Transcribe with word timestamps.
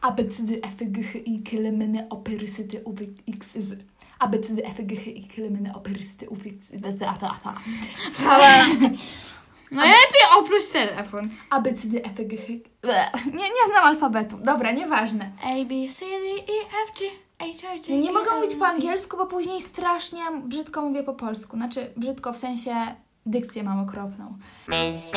Abecedy, 0.00 0.60
efegichy 0.62 1.18
i 1.18 1.42
kilemeny, 1.42 2.06
operysyty, 2.10 2.82
uwyxyzy. 2.84 3.78
Abecedy, 4.18 4.64
efegichy 4.64 5.10
i 5.10 5.28
kilemeny, 5.28 5.74
operysyty, 5.74 6.28
uwyxyzy. 6.28 6.80
No 9.70 9.82
lepiej 9.82 10.22
oprócz 10.38 10.66
telefon. 10.72 11.28
Abecedy, 11.50 12.04
efegichy... 12.04 12.60
Nie, 13.26 13.32
nie 13.32 13.66
znam 13.70 13.84
alfabetu. 13.84 14.36
Dobra, 14.44 14.72
nieważne. 14.72 15.30
A, 15.42 15.48
B, 15.48 15.88
C, 15.88 16.04
D, 16.04 16.52
E, 16.52 16.66
F, 16.66 16.98
G, 16.98 17.10
Ja 17.88 17.96
nie 17.96 18.12
mogę 18.12 18.30
mówić 18.30 18.54
po 18.54 18.66
angielsku, 18.66 19.16
bo 19.16 19.26
później 19.26 19.60
strasznie 19.60 20.20
brzydko 20.44 20.82
mówię 20.82 21.02
po 21.02 21.14
polsku. 21.14 21.56
Znaczy, 21.56 21.92
brzydko 21.96 22.32
w 22.32 22.38
sensie 22.38 22.74
dykcję 23.26 23.62
mam 23.62 23.80
okropną. 23.80 24.38
Bez 24.68 25.10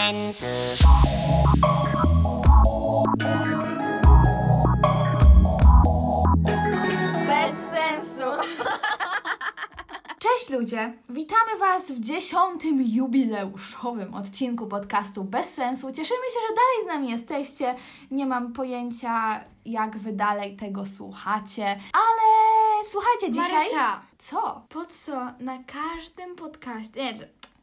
Cześć 10.24 10.50
ludzie! 10.50 10.94
Witamy 11.10 11.58
Was 11.60 11.92
w 11.92 12.00
dziesiątym 12.00 12.82
jubileuszowym 12.82 14.14
odcinku 14.14 14.68
podcastu 14.68 15.24
Bez 15.24 15.54
Sensu. 15.54 15.88
Cieszymy 15.88 16.26
się, 16.34 16.40
że 16.50 16.56
dalej 16.56 16.84
z 16.84 16.88
nami 16.88 17.10
jesteście. 17.10 17.76
Nie 18.12 18.26
mam 18.26 18.54
pojęcia, 18.54 19.44
jak 19.66 19.98
Wy 19.98 20.14
dalej 20.14 20.56
tego 20.56 20.86
słuchacie, 20.86 21.66
ale 21.94 22.86
słuchajcie, 22.90 23.32
dzisiaj... 23.32 23.52
Marysia, 23.52 24.02
Co? 24.18 24.66
po 24.70 24.86
co 24.86 25.12
na 25.40 25.64
każdym 25.64 26.36
podcaście... 26.36 27.04
Nie, 27.04 27.14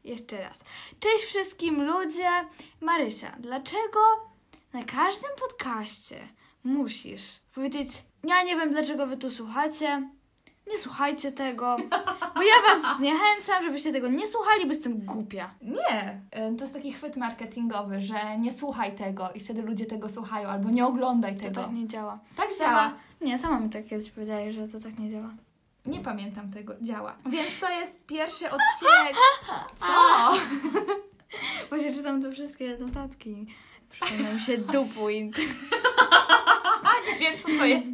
jeszcze 0.05 0.41
raz. 0.41 0.65
Cześć 1.01 1.25
wszystkim 1.25 1.83
ludzie. 1.83 2.31
Marysia, 2.81 3.37
dlaczego 3.39 4.01
na 4.73 4.85
każdym 4.85 5.31
podcaście 5.41 6.29
musisz 6.65 7.41
powiedzieć 7.55 8.03
ja 8.25 8.43
nie 8.43 8.57
wiem, 8.57 8.71
dlaczego 8.71 9.07
wy 9.07 9.17
tu 9.17 9.31
słuchacie, 9.31 10.09
nie 10.73 10.79
słuchajcie 10.79 11.33
tego, 11.33 11.77
bo 12.35 12.43
ja 12.43 12.55
was 12.75 12.97
zniechęcam, 12.97 13.63
żebyście 13.63 13.93
tego 13.93 14.09
nie 14.09 14.27
słuchali, 14.27 14.63
bo 14.63 14.69
jestem 14.73 14.99
głupia. 14.99 15.51
Nie, 15.63 16.21
to 16.59 16.65
jest 16.65 16.75
taki 16.75 16.93
chwyt 16.93 17.17
marketingowy, 17.17 18.01
że 18.01 18.39
nie 18.39 18.53
słuchaj 18.53 18.97
tego 18.97 19.31
i 19.35 19.41
wtedy 19.41 19.63
ludzie 19.63 19.87
tego 19.87 20.09
słuchają, 20.09 20.49
albo 20.49 20.71
nie 20.71 20.87
oglądaj 20.87 21.35
To 21.37 21.43
tego. 21.43 21.61
tak 21.63 21.73
nie 21.73 21.89
działa. 21.89 22.19
Tak 22.37 22.53
Sama, 22.53 22.71
działa. 22.73 22.93
nie, 23.21 23.39
sama 23.39 23.61
mi 23.61 23.71
tak 23.71 23.87
kiedyś 23.87 24.11
powiedziała, 24.11 24.53
że 24.53 24.69
to 24.69 24.81
tak 24.81 24.99
nie 24.99 25.11
działa. 25.11 25.31
Nie 25.87 26.01
pamiętam 26.01 26.51
tego. 26.53 26.75
Działa. 26.81 27.17
Więc 27.27 27.59
to 27.61 27.71
jest 27.71 28.07
pierwszy 28.07 28.45
odcinek. 28.45 29.15
Co? 29.81 29.87
Właśnie 31.69 31.95
czytam 31.97 32.23
te 32.23 32.33
wszystkie 32.33 32.79
notatki. 32.79 33.47
Przypomina 33.91 34.33
mi 34.33 34.41
się 34.41 34.59
dupwint. 34.59 35.39
Nie 37.21 37.27
wiem, 37.31 37.39
co 37.43 37.49
to 37.59 37.65
jest. 37.67 37.87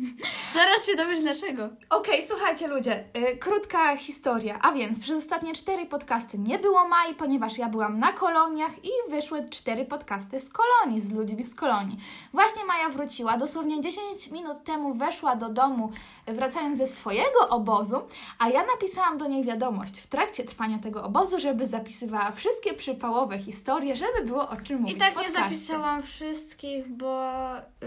Zaraz 0.57 0.87
się 0.87 0.97
dowiesz 0.97 1.21
dlaczego. 1.21 1.69
Okej, 1.91 2.27
słuchajcie 2.27 2.67
ludzie, 2.69 3.05
y, 3.33 3.37
krótka 3.37 3.97
historia. 3.97 4.59
A 4.62 4.73
więc 4.73 5.01
przez 5.01 5.19
ostatnie 5.19 5.55
cztery 5.55 5.87
podcasty 5.87 6.39
nie 6.39 6.59
było 6.59 6.89
Mai, 6.89 7.15
ponieważ 7.15 7.59
ja 7.59 7.69
byłam 7.69 7.99
na 7.99 8.12
koloniach 8.12 8.84
i 8.84 8.91
wyszły 9.11 9.49
cztery 9.49 9.84
podcasty 9.84 10.41
z 10.41 10.51
kolonii, 10.51 11.01
z 11.01 11.12
ludźmi 11.12 11.43
z 11.43 11.55
kolonii. 11.55 11.97
Właśnie 12.33 12.65
Maja 12.65 12.89
wróciła, 12.89 13.37
dosłownie 13.39 13.81
10 13.81 14.31
minut 14.31 14.65
temu 14.65 14.95
weszła 14.95 15.37
do 15.37 15.49
domu, 15.49 15.93
y, 16.29 16.33
wracając 16.33 16.79
ze 16.79 16.87
swojego 16.87 17.49
obozu, 17.49 17.97
a 18.39 18.49
ja 18.49 18.62
napisałam 18.75 19.19
do 19.19 19.29
niej 19.29 19.45
wiadomość 19.45 20.01
w 20.01 20.07
trakcie 20.07 20.45
trwania 20.45 20.79
tego 20.79 21.05
obozu, 21.05 21.41
żeby 21.41 21.67
zapisywała 21.67 22.31
wszystkie 22.33 22.75
przypałowe 22.75 23.39
historie, 23.39 23.97
żeby 23.97 24.25
było 24.27 24.49
o 24.49 24.57
czym 24.57 24.81
mówić 24.81 24.97
I 24.97 25.01
tak 25.01 25.09
nie 25.09 25.15
podcaście. 25.15 25.43
zapisałam 25.43 26.03
wszystkich, 26.03 26.89
bo 26.89 27.31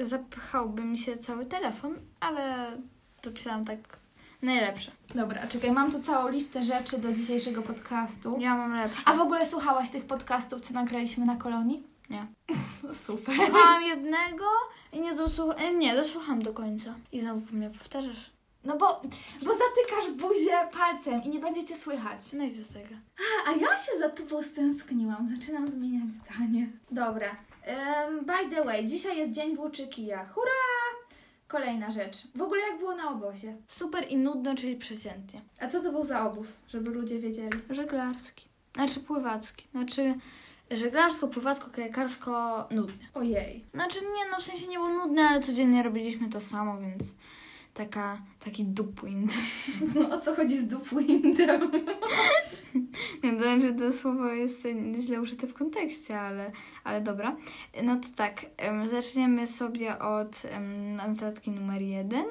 zapychałby 0.02 0.82
mi 0.82 0.98
się 0.98 1.18
cały 1.18 1.46
telefon, 1.46 1.96
ale 2.20 2.59
dopisałam 3.24 3.66
tak 3.66 3.80
najlepsze. 4.42 4.92
Dobra, 5.16 5.48
czekaj, 5.48 5.72
mam 5.72 5.92
tu 5.92 6.00
całą 6.00 6.30
listę 6.30 6.64
rzeczy 6.64 6.98
do 6.98 7.12
dzisiejszego 7.12 7.62
podcastu. 7.62 8.38
Ja 8.40 8.56
mam 8.56 8.76
lepsze. 8.76 9.02
A 9.06 9.14
w 9.14 9.20
ogóle 9.22 9.46
słuchałaś 9.46 9.90
tych 9.90 10.06
podcastów, 10.06 10.62
co 10.62 10.74
nagraliśmy 10.74 11.26
na 11.26 11.36
kolonii? 11.36 11.84
Nie. 12.10 12.28
Super. 13.06 13.36
Słuchałam 13.36 13.84
jednego 13.84 14.46
i 14.94 15.00
nie 15.00 15.16
dosłuchałam. 15.16 15.80
Nie, 15.80 15.96
dosłucham 15.96 16.42
do 16.42 16.54
końca. 16.54 16.96
I 17.12 17.22
znowu 17.22 17.42
po 17.42 17.56
mnie 17.56 17.70
powtarzasz. 17.70 18.32
No 18.64 18.78
bo, 18.78 19.02
bo 19.46 19.52
zatykasz 19.54 20.12
buzię 20.18 20.58
palcem 20.72 21.24
i 21.24 21.30
nie 21.30 21.40
będziecie 21.40 21.78
słychać. 21.78 22.34
No 22.34 22.44
i 22.44 22.58
co 22.58 22.64
z 22.64 22.74
tego? 22.74 22.96
A 23.48 23.52
ja 23.52 23.78
się 23.78 24.00
za 24.00 24.10
tobą 24.10 24.44
stęskniłam. 24.44 25.36
Zaczynam 25.36 25.72
zmieniać 25.72 26.14
zdanie. 26.14 26.70
Dobra. 26.92 27.36
Em, 27.64 28.26
by 28.26 28.56
the 28.56 28.66
way, 28.66 28.86
dzisiaj 28.86 29.18
jest 29.18 29.32
dzień 29.32 29.56
włóczy 29.56 29.88
kija. 29.88 30.26
Hurra! 30.26 30.99
Kolejna 31.50 31.92
rzecz. 31.92 32.28
W 32.36 32.42
ogóle 32.42 32.62
jak 32.62 32.80
było 32.80 32.96
na 32.96 33.10
obozie? 33.10 33.58
Super 33.68 34.06
i 34.10 34.18
nudno, 34.18 34.56
czyli 34.56 34.76
przeciętnie. 34.76 35.42
A 35.60 35.68
co 35.68 35.84
to 35.84 35.92
był 35.92 36.04
za 36.04 36.26
obóz, 36.26 36.60
żeby 36.68 36.92
ludzie 36.92 37.20
wiedzieli? 37.20 37.50
Żeglarski. 37.70 38.46
Znaczy 38.76 39.00
pływacki. 39.00 39.68
Znaczy 39.72 40.16
żeglarsko, 40.72 41.28
pływacko, 41.28 41.72
kajakarsko 41.72 42.68
nudnie. 42.72 43.10
Ojej. 43.14 43.66
Znaczy 43.74 44.00
nie, 44.02 44.32
no 44.32 44.38
w 44.40 44.44
sensie 44.44 44.68
nie 44.68 44.78
było 44.78 44.90
nudne, 44.90 45.22
ale 45.22 45.42
codziennie 45.42 45.84
robiliśmy 45.84 46.30
to 46.30 46.42
samo, 46.42 46.82
więc 46.82 47.14
taka, 47.80 48.22
taki 48.40 48.66
dupwind. 48.66 49.34
No 49.96 50.16
o 50.16 50.22
co 50.22 50.36
chodzi 50.36 50.58
z 50.58 50.68
Dupwindem? 50.68 51.72
Nie 53.24 53.34
wiem, 53.44 53.62
że 53.62 53.74
to 53.74 53.94
słowo 53.94 54.28
jest 54.28 54.68
źle 55.00 55.22
użyte 55.22 55.48
w 55.48 55.54
kontekście, 55.54 56.20
ale, 56.20 56.52
ale 56.84 57.02
dobra. 57.02 57.36
No 57.84 57.96
to 57.96 58.08
tak, 58.16 58.46
em, 58.58 58.88
zaczniemy 58.88 59.48
sobie 59.48 60.00
od 60.00 60.42
notatki 61.08 61.52
numer 61.52 61.82
jeden, 61.82 62.26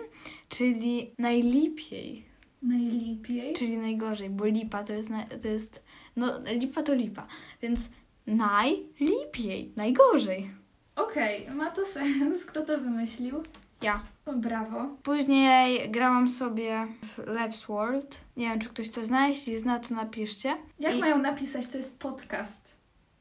czyli 0.49 1.11
najlepiej, 1.19 2.25
Najlepiej. 2.63 3.55
czyli 3.55 3.77
najgorzej, 3.77 4.31
bo 4.31 4.45
lipa 4.47 4.85
to 4.85 4.93
jest, 4.93 5.09
to 5.43 5.49
jest, 5.49 5.83
no 6.17 6.27
lipa 6.61 6.83
to 6.83 6.95
lipa, 6.95 7.27
więc 7.63 7.91
najlepiej, 8.27 9.73
najgorzej. 9.77 10.51
Okej, 10.97 11.47
ma 11.55 11.71
to 11.71 11.85
sens. 11.85 12.45
Kto 12.45 12.63
to 12.63 12.79
wymyślił? 12.79 13.43
Ja. 13.83 14.03
Brawo. 14.37 14.89
Później 15.03 15.91
grałam 15.91 16.31
sobie 16.31 16.87
w 17.03 17.19
Labs 17.27 17.67
World. 17.67 18.21
Nie 18.37 18.49
wiem, 18.49 18.59
czy 18.59 18.69
ktoś 18.69 18.89
to 18.91 19.05
zna, 19.05 19.29
jeśli 19.29 19.59
zna, 19.59 19.79
to 19.79 19.95
napiszcie. 19.95 20.57
Jak 20.81 20.95
I- 20.95 21.01
mają 21.01 21.19
napisać, 21.19 21.67
to 21.67 21.79
jest 21.79 22.01
podcast? 22.01 22.78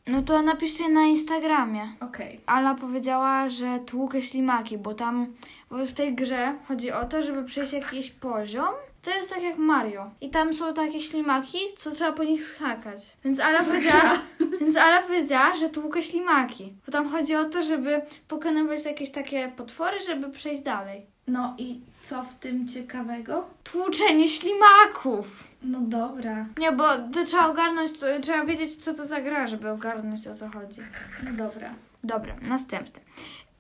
No 0.08 0.22
to 0.22 0.42
napiszcie 0.42 0.90
na 0.90 1.06
Instagramie. 1.06 1.94
Okej. 2.00 2.40
Ala 2.46 2.76
powiedziała, 2.76 3.50
że 3.50 3.80
tłukę 3.80 4.22
ślimaki, 4.22 4.78
bo 4.78 4.94
tam 4.94 5.28
bo 5.70 5.86
w 5.86 5.94
tej 5.94 6.16
grze 6.16 6.56
chodzi 6.68 6.92
o 6.92 7.06
to, 7.06 7.24
żeby 7.24 7.44
przejść 7.44 7.74
jakiś 7.74 8.12
poziom. 8.12 8.68
To 9.02 9.12
jest 9.12 9.30
tak 9.30 9.44
jak 9.44 9.58
Mario. 9.58 10.10
I 10.22 10.30
tam 10.30 10.54
są 10.54 10.74
takie 10.74 11.02
ślimaki, 11.02 11.58
co 11.78 11.92
trzeba 11.92 12.12
po 12.12 12.24
nich 12.24 12.44
skakać. 12.44 13.18
Więc 13.26 13.40
Ala 13.40 13.64
powiedziała, 13.64 14.20
więc 14.62 14.78
Ala 14.78 15.02
powiedziała, 15.02 15.56
że 15.56 15.70
tłukę 15.70 16.04
ślimaki. 16.04 16.74
Bo 16.86 16.92
tam 16.92 17.10
chodzi 17.10 17.36
o 17.36 17.46
to, 17.46 17.64
żeby 17.64 18.02
pokonywać 18.28 18.86
jakieś 18.86 19.12
takie 19.12 19.52
potwory, 19.56 19.98
żeby 20.06 20.30
przejść 20.30 20.62
dalej. 20.62 21.06
No 21.28 21.56
i 21.58 21.82
co 22.10 22.24
w 22.24 22.36
tym 22.36 22.68
ciekawego? 22.68 23.50
Tłuczenie 23.64 24.30
ślimaków! 24.30 25.44
No 25.64 25.80
dobra. 25.82 26.46
Nie, 26.58 26.72
bo 26.72 26.84
to 27.14 27.26
trzeba 27.26 27.48
ogarnąć, 27.48 28.00
to, 28.00 28.06
trzeba 28.22 28.46
wiedzieć, 28.46 28.76
co 28.76 28.94
to 28.94 29.06
za 29.06 29.22
gra, 29.22 29.48
żeby 29.48 29.70
ogarnąć 29.70 30.28
o 30.28 30.34
co 30.34 30.50
chodzi. 30.50 30.82
No 31.24 31.32
dobra. 31.32 31.76
Dobra, 32.04 32.36
następny. 32.42 33.02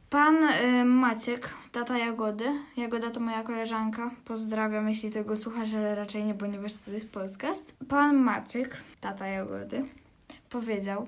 Pan 0.10 0.44
y, 0.44 0.86
Maciek, 0.86 1.50
tata 1.72 1.98
Jagody. 1.98 2.46
Jagoda 2.78 3.10
to 3.10 3.20
moja 3.20 3.44
koleżanka. 3.44 4.12
Pozdrawiam, 4.26 4.90
jeśli 4.90 5.10
tego 5.10 5.36
słuchasz, 5.36 5.74
ale 5.74 5.96
raczej 5.96 6.24
nie, 6.24 6.34
bo 6.34 6.46
nie 6.46 6.60
wiesz, 6.60 6.74
co 6.74 6.86
to 6.86 6.92
jest 6.92 7.10
podcast. 7.10 7.76
Pan 7.90 8.16
Maciek, 8.16 8.78
tata 9.02 9.28
Jagody, 9.28 9.86
powiedział, 10.50 11.08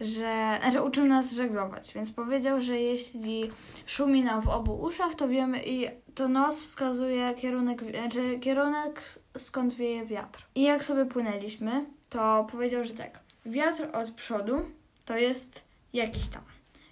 że... 0.00 0.58
Znaczy, 0.62 0.82
uczył 0.82 1.04
nas 1.04 1.32
żeglować, 1.32 1.94
więc 1.94 2.12
powiedział, 2.12 2.60
że 2.60 2.80
jeśli 2.80 3.50
szumi 3.86 4.24
nam 4.24 4.42
w 4.42 4.48
obu 4.48 4.80
uszach, 4.80 5.14
to 5.14 5.28
wiemy 5.28 5.62
i 5.64 5.86
to 6.20 6.28
nos 6.28 6.62
wskazuje 6.62 7.34
kierunek, 7.34 7.82
znaczy 7.90 8.38
kierunek, 8.40 9.02
skąd 9.38 9.74
wieje 9.74 10.06
wiatr. 10.06 10.46
I 10.54 10.62
jak 10.62 10.84
sobie 10.84 11.06
płynęliśmy, 11.06 11.84
to 12.08 12.46
powiedział, 12.50 12.84
że 12.84 12.94
tak, 12.94 13.18
wiatr 13.46 13.88
od 13.92 14.10
przodu 14.10 14.62
to 15.04 15.16
jest 15.16 15.64
jakiś 15.92 16.28
tam. 16.28 16.42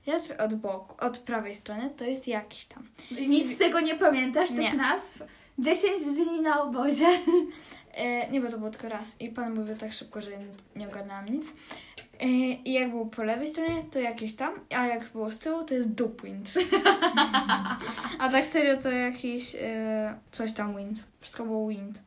Wiatr 0.07 0.43
od 0.43 0.55
boku, 0.55 1.07
od 1.07 1.19
prawej 1.19 1.55
strony 1.55 1.91
to 1.97 2.05
jest 2.05 2.29
jakiś 2.29 2.65
tam. 2.65 2.87
Nic 3.29 3.55
z 3.55 3.59
tego 3.59 3.81
nie 3.81 3.95
pamiętasz, 3.95 4.49
tych 4.49 4.59
Nie. 4.59 4.75
nazw? 4.75 5.23
10 5.59 6.03
dni 6.03 6.41
na 6.41 6.63
obozie. 6.63 7.07
E, 7.95 8.31
nie, 8.31 8.41
bo 8.41 8.51
to 8.51 8.59
było 8.59 8.71
tylko 8.71 8.89
raz. 8.89 9.21
I 9.21 9.29
pan 9.29 9.55
mówił 9.55 9.77
tak 9.77 9.93
szybko, 9.93 10.21
że 10.21 10.31
nie 10.77 10.89
ogarnęłam 10.89 11.29
nic. 11.29 11.53
E, 12.21 12.27
I 12.65 12.73
jak 12.73 12.91
było 12.91 13.07
po 13.07 13.23
lewej 13.23 13.49
stronie, 13.49 13.83
to 13.91 13.99
jakieś 13.99 14.35
tam, 14.35 14.53
a 14.77 14.87
jak 14.87 15.09
było 15.13 15.31
z 15.31 15.39
tyłu, 15.39 15.65
to 15.65 15.75
jest 15.75 15.93
dupwind. 15.95 16.51
a 18.19 18.29
tak 18.29 18.47
serio 18.47 18.77
to 18.77 18.91
jakiś 18.91 19.55
e, 19.61 20.15
coś 20.31 20.53
tam 20.53 20.77
wind. 20.77 21.03
Wszystko 21.21 21.45
było 21.45 21.69
wind. 21.69 22.01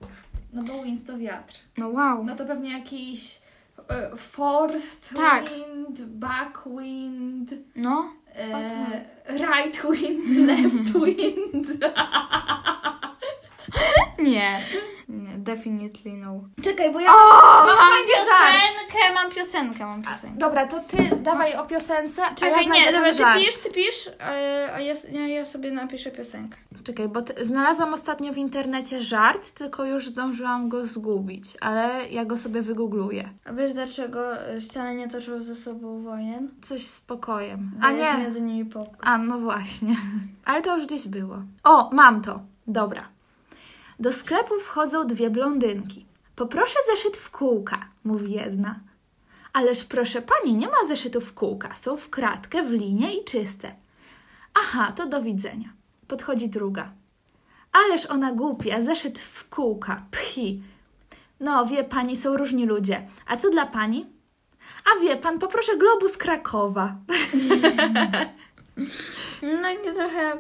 No 0.54 0.63
bo 0.63 0.84
wind 0.84 1.08
to 1.08 1.18
wiatr. 1.18 1.56
No 1.78 1.90
wow. 1.90 2.24
No 2.24 2.36
to 2.36 2.46
pewnie 2.46 2.72
jakiś 2.78 3.40
e, 3.90 4.18
fourth 4.18 5.13
Tak. 5.16 5.44
wind, 5.50 6.02
back 6.02 6.63
wind, 6.78 7.54
No, 7.75 8.13
E, 8.36 9.06
right 9.38 9.81
wind, 9.92 10.48
left 10.48 10.94
wind. 11.06 11.68
Nie. 14.19 14.60
Definitely 15.43 16.13
no. 16.17 16.41
Czekaj, 16.63 16.93
bo 16.93 16.99
ja 16.99 17.09
O, 17.09 17.15
mam 17.65 17.67
mam 17.67 17.77
żart. 17.77 18.07
piosenkę, 18.07 19.13
mam 19.13 19.31
piosenkę, 19.31 19.85
mam 19.85 20.03
piosenkę. 20.03 20.38
Dobra, 20.38 20.67
to 20.67 20.79
ty 20.79 20.97
dawaj 21.21 21.55
o 21.55 21.65
piosence, 21.65 22.23
a 22.25 22.35
Czekaj, 22.35 22.65
ja 22.67 22.73
nie, 22.73 22.85
dobra, 22.85 23.01
ten 23.01 23.11
ty 23.11 23.17
żart. 23.17 23.39
pisz, 23.39 23.57
ty 23.57 23.69
pisz, 23.69 24.07
e, 24.19 24.69
a 24.73 24.79
ja, 24.79 24.93
ja, 25.11 25.27
ja 25.27 25.45
sobie 25.45 25.71
napiszę 25.71 26.11
piosenkę. 26.11 26.57
Czekaj, 26.83 27.07
bo 27.07 27.21
ty, 27.21 27.45
znalazłam 27.45 27.93
ostatnio 27.93 28.33
w 28.33 28.38
internecie 28.38 29.01
żart, 29.01 29.51
tylko 29.51 29.85
już 29.85 30.07
zdążyłam 30.07 30.69
go 30.69 30.88
zgubić, 30.88 31.57
ale 31.61 32.09
ja 32.09 32.25
go 32.25 32.38
sobie 32.38 32.61
wygoogluję. 32.61 33.29
A 33.45 33.53
wiesz 33.53 33.73
dlaczego 33.73 34.47
e, 34.47 34.61
ściany 34.61 34.95
nie 34.95 35.07
toczą 35.07 35.41
ze 35.43 35.55
sobą 35.55 36.01
wojen? 36.03 36.49
Coś 36.61 36.88
z 36.88 37.01
pokojem. 37.01 37.71
A 37.81 37.91
nie. 37.91 38.13
między 38.17 38.41
nimi 38.41 38.65
pokój. 38.65 38.97
A, 39.01 39.17
no 39.17 39.39
właśnie. 39.39 39.95
Ale 40.45 40.61
to 40.61 40.77
już 40.77 40.85
gdzieś 40.85 41.07
było. 41.07 41.38
O, 41.63 41.89
mam 41.93 42.21
to. 42.21 42.39
Dobra. 42.67 43.07
Do 43.99 44.13
sklepu 44.13 44.59
wchodzą 44.59 45.07
dwie 45.07 45.29
blondynki. 45.29 46.05
Poproszę 46.35 46.75
zeszyt 46.91 47.17
w 47.17 47.31
kółka, 47.31 47.85
mówi 48.03 48.31
jedna. 48.31 48.79
Ależ 49.53 49.83
proszę 49.83 50.21
pani, 50.21 50.55
nie 50.55 50.67
ma 50.67 50.88
zeszytów 50.88 51.25
w 51.25 51.33
kółka. 51.33 51.75
Są 51.75 51.97
w 51.97 52.09
kratkę, 52.09 52.63
w 52.63 52.71
linie 52.71 53.17
i 53.17 53.23
czyste. 53.23 53.75
Aha, 54.53 54.91
to 54.95 55.07
do 55.07 55.21
widzenia. 55.23 55.69
Podchodzi 56.07 56.49
druga. 56.49 56.91
Ależ 57.71 58.05
ona 58.05 58.31
głupia, 58.31 58.81
zeszyt 58.81 59.19
w 59.19 59.49
kółka, 59.49 60.05
pchi. 60.11 60.63
No, 61.39 61.65
wie 61.65 61.83
pani, 61.83 62.17
są 62.17 62.38
różni 62.38 62.65
ludzie. 62.65 63.07
A 63.27 63.38
co 63.38 63.49
dla 63.49 63.65
pani? 63.65 64.05
A 64.85 65.03
wie 65.03 65.15
pan, 65.15 65.39
poproszę 65.39 65.77
globus 65.77 66.17
Krakowa. 66.17 66.95
No 69.41 69.69
i 69.71 69.93
trochę 69.95 70.38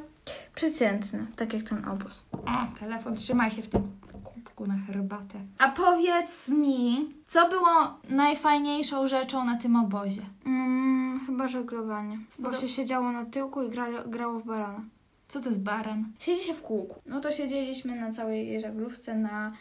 przeciętny, 0.55 1.27
tak 1.35 1.53
jak 1.53 1.63
ten 1.63 1.87
obóz. 1.89 2.23
O, 2.31 2.79
telefon, 2.79 3.15
trzymaj 3.15 3.51
się 3.51 3.61
w 3.61 3.69
tym 3.69 3.81
kubku 4.23 4.65
na 4.65 4.77
herbatę. 4.77 5.39
A 5.57 5.69
powiedz 5.69 6.49
mi, 6.49 7.13
co 7.25 7.49
było 7.49 7.99
najfajniejszą 8.09 9.07
rzeczą 9.07 9.45
na 9.45 9.57
tym 9.57 9.75
obozie? 9.75 10.21
Mm, 10.45 11.19
chyba 11.25 11.47
żeglowanie, 11.47 12.19
bo 12.39 12.53
się 12.53 12.67
siedziało 12.67 13.11
na 13.11 13.25
tyłku 13.25 13.63
i 13.63 13.69
grało, 13.69 13.97
grało 14.07 14.39
w 14.39 14.45
barana. 14.45 14.81
Co 15.27 15.41
to 15.41 15.49
jest 15.49 15.63
baran? 15.63 16.11
Siedzi 16.19 16.43
się 16.43 16.53
w 16.53 16.61
kółku. 16.61 17.01
No 17.05 17.21
to 17.21 17.31
siedzieliśmy 17.31 17.95
na 17.95 18.11
całej 18.11 18.61
żaglówce 18.61 19.15
na... 19.15 19.53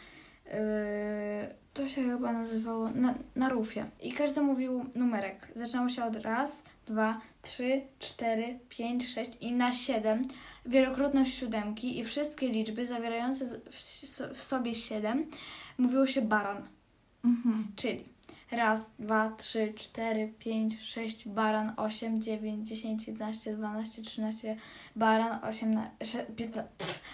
Yy, 0.45 1.60
to 1.73 1.87
się 1.87 2.03
chyba 2.03 2.33
nazywało 2.33 2.89
na, 2.89 3.15
na 3.35 3.49
rufie. 3.49 3.85
I 4.01 4.13
każdy 4.13 4.41
mówił 4.41 4.85
numerek. 4.95 5.51
Zaczynało 5.55 5.89
się 5.89 6.03
od 6.03 6.15
raz, 6.15 6.63
dwa, 6.85 7.21
trzy, 7.41 7.81
cztery, 7.99 8.59
pięć, 8.69 9.07
sześć 9.07 9.31
i 9.41 9.51
na 9.51 9.73
siedem. 9.73 10.21
Wielokrotność 10.65 11.33
siódemki 11.33 11.99
i 11.99 12.03
wszystkie 12.03 12.49
liczby 12.49 12.85
zawierające 12.85 13.45
w, 13.45 13.75
w 14.33 14.43
sobie 14.43 14.75
siedem 14.75 15.25
mówiło 15.77 16.07
się 16.07 16.21
baran. 16.21 16.67
Mhm. 17.23 17.67
Czyli 17.75 18.10
raz, 18.51 18.91
dwa, 18.99 19.31
trzy, 19.37 19.73
cztery, 19.77 20.33
pięć, 20.39 20.81
sześć, 20.81 21.27
baran, 21.27 21.73
osiem, 21.77 22.21
dziewięć, 22.21 22.67
dziesięć, 22.67 23.07
jedenaście, 23.07 23.53
dwanaście, 23.57 24.01
trzynaście, 24.01 24.57
baran, 24.95 25.39
osiemnaście, 25.49 26.25
piętnaście. 26.35 26.69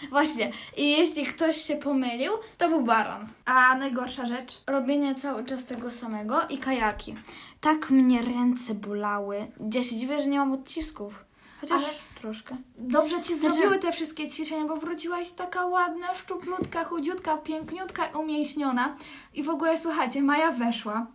Właśnie. 0.10 0.52
I 0.78 0.92
jeśli 0.92 1.26
ktoś 1.26 1.58
się 1.58 1.76
pomylił, 1.76 2.32
to 2.58 2.70
był 2.70 2.82
baran. 2.84 3.28
A 3.46 3.76
najgorsza 3.78 4.26
rzecz? 4.26 4.64
Robienie 4.68 5.16
cały 5.16 5.46
czas 5.46 5.66
tego 5.66 5.92
samego 5.92 6.42
i 6.50 6.58
kajaki. 6.58 7.16
Tak 7.62 7.90
mnie 7.90 8.22
ręce 8.22 8.74
bolały. 8.74 9.48
Ja 9.74 9.84
się 9.84 9.96
dziwię, 9.96 10.22
że 10.22 10.28
nie 10.28 10.40
mam 10.40 10.52
odcisków. 10.52 11.26
Chociaż 11.62 11.84
Ale- 11.84 11.94
troszkę. 12.22 12.56
Dobrze 12.78 13.22
ci 13.22 13.36
Znaczy- 13.36 13.56
zrobiły 13.56 13.80
te 13.80 13.92
wszystkie 13.92 14.30
ćwiczenia, 14.30 14.66
bo 14.66 14.78
wróciłaś 14.78 15.30
taka 15.32 15.66
ładna, 15.66 16.16
szczuplutka, 16.16 16.84
chudziutka, 16.84 17.38
piękniutka, 17.38 18.04
umięśniona. 18.20 18.96
I 19.34 19.44
w 19.44 19.50
ogóle 19.50 19.78
słuchajcie, 19.80 20.22
Maja 20.22 20.52
weszła, 20.52 21.08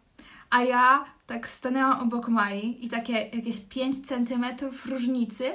a 0.52 0.62
ja 0.62 1.04
tak 1.26 1.48
stanęłam 1.48 2.00
obok 2.00 2.28
Mai 2.28 2.78
i 2.80 2.88
takie 2.88 3.12
jakieś 3.12 3.60
5 3.60 4.06
centymetrów 4.06 4.86
różnicy 4.86 5.50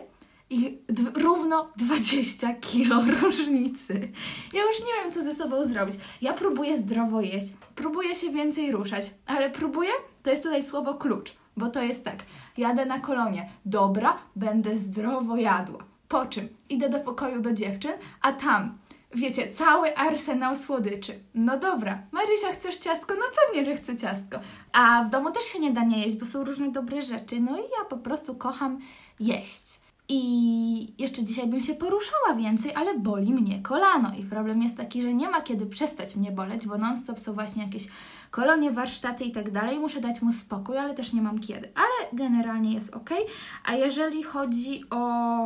i 0.50 0.78
równo 1.16 1.72
20 1.78 2.54
kilo 2.54 3.02
różnicy. 3.22 4.12
Ja 4.54 4.62
już 4.62 4.80
nie 4.80 5.04
wiem, 5.04 5.14
co 5.14 5.24
ze 5.24 5.36
sobą 5.36 5.64
zrobić. 5.68 5.96
Ja 6.22 6.34
próbuję 6.34 6.78
zdrowo 6.78 7.22
jeść, 7.22 7.54
próbuję 7.76 8.16
się 8.16 8.30
więcej 8.30 8.72
ruszać, 8.72 9.12
ale 9.28 9.50
próbuję, 9.50 9.90
to 10.24 10.30
jest 10.30 10.44
tutaj 10.44 10.64
słowo 10.64 10.94
klucz, 10.94 11.34
bo 11.58 11.68
to 11.68 11.82
jest 11.82 12.04
tak, 12.04 12.18
jadę 12.58 12.86
na 12.86 13.00
kolonie, 13.00 13.50
dobra, 13.66 14.18
będę 14.36 14.80
zdrowo 14.80 15.38
jadła. 15.38 15.80
Po 16.08 16.26
czym 16.26 16.48
idę 16.70 16.90
do 16.90 17.00
pokoju 17.00 17.42
do 17.42 17.54
dziewczyn, 17.54 17.92
a 18.22 18.34
tam, 18.34 18.78
wiecie, 19.16 19.54
cały 19.54 19.96
arsenał 19.96 20.56
słodyczy. 20.56 21.20
No 21.34 21.60
dobra, 21.60 22.02
Marysia, 22.12 22.52
chcesz 22.54 22.78
ciastko? 22.78 23.14
No 23.16 23.26
pewnie, 23.36 23.66
że 23.66 23.78
chcę 23.78 23.98
ciastko. 23.98 24.40
A 24.74 25.04
w 25.04 25.10
domu 25.10 25.32
też 25.32 25.44
się 25.44 25.60
nie 25.60 25.72
da 25.72 25.84
nie 25.84 26.04
jeść, 26.04 26.16
bo 26.16 26.26
są 26.26 26.44
różne 26.44 26.72
dobre 26.72 27.02
rzeczy. 27.02 27.40
No 27.40 27.58
i 27.58 27.62
ja 27.62 27.86
po 27.90 27.98
prostu 27.98 28.36
kocham 28.36 28.80
jeść. 29.20 29.82
I 30.10 30.94
jeszcze 30.98 31.24
dzisiaj 31.24 31.48
bym 31.48 31.62
się 31.62 31.74
poruszała 31.74 32.34
więcej, 32.38 32.76
ale 32.76 33.00
boli 33.00 33.34
mnie 33.34 33.62
kolano. 33.62 34.12
I 34.20 34.24
problem 34.24 34.62
jest 34.62 34.78
taki, 34.78 35.02
że 35.02 35.14
nie 35.14 35.30
ma 35.30 35.42
kiedy 35.42 35.66
przestać 35.66 36.16
mnie 36.16 36.32
boleć, 36.32 36.68
bo 36.68 36.78
non-stop 36.78 37.20
są 37.20 37.34
właśnie 37.34 37.64
jakieś 37.64 37.88
kolonie, 38.32 38.72
warsztaty 38.72 39.24
i 39.24 39.32
tak 39.32 39.52
dalej. 39.52 39.80
Muszę 39.80 40.02
dać 40.02 40.22
mu 40.22 40.32
spokój, 40.32 40.78
ale 40.78 40.94
też 40.94 41.14
nie 41.14 41.22
mam 41.22 41.40
kiedy. 41.40 41.72
Ale 41.76 42.10
generalnie 42.14 42.74
jest 42.74 42.96
ok. 42.96 43.10
A 43.66 43.76
jeżeli 43.76 44.24
chodzi 44.24 44.84
o 44.90 45.38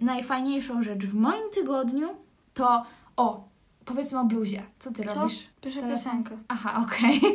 najfajniejszą 0.00 0.82
rzecz 0.82 1.06
w 1.06 1.14
moim 1.14 1.50
tygodniu, 1.54 2.08
to 2.54 2.84
o, 3.16 3.44
powiedzmy 3.84 4.18
o 4.20 4.24
bluzie. 4.24 4.62
Co 4.78 4.92
ty 4.92 5.04
Co? 5.04 5.14
robisz? 5.14 5.46
Piszę 5.60 5.82
piosenkę. 5.82 6.38
Aha, 6.48 6.86
okej. 6.86 7.20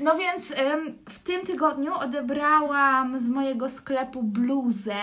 No 0.00 0.16
więc 0.16 0.50
ym, 0.50 0.98
w 1.08 1.18
tym 1.18 1.46
tygodniu 1.46 1.94
odebrałam 1.94 3.18
z 3.18 3.28
mojego 3.28 3.68
sklepu 3.68 4.22
bluzę, 4.22 4.96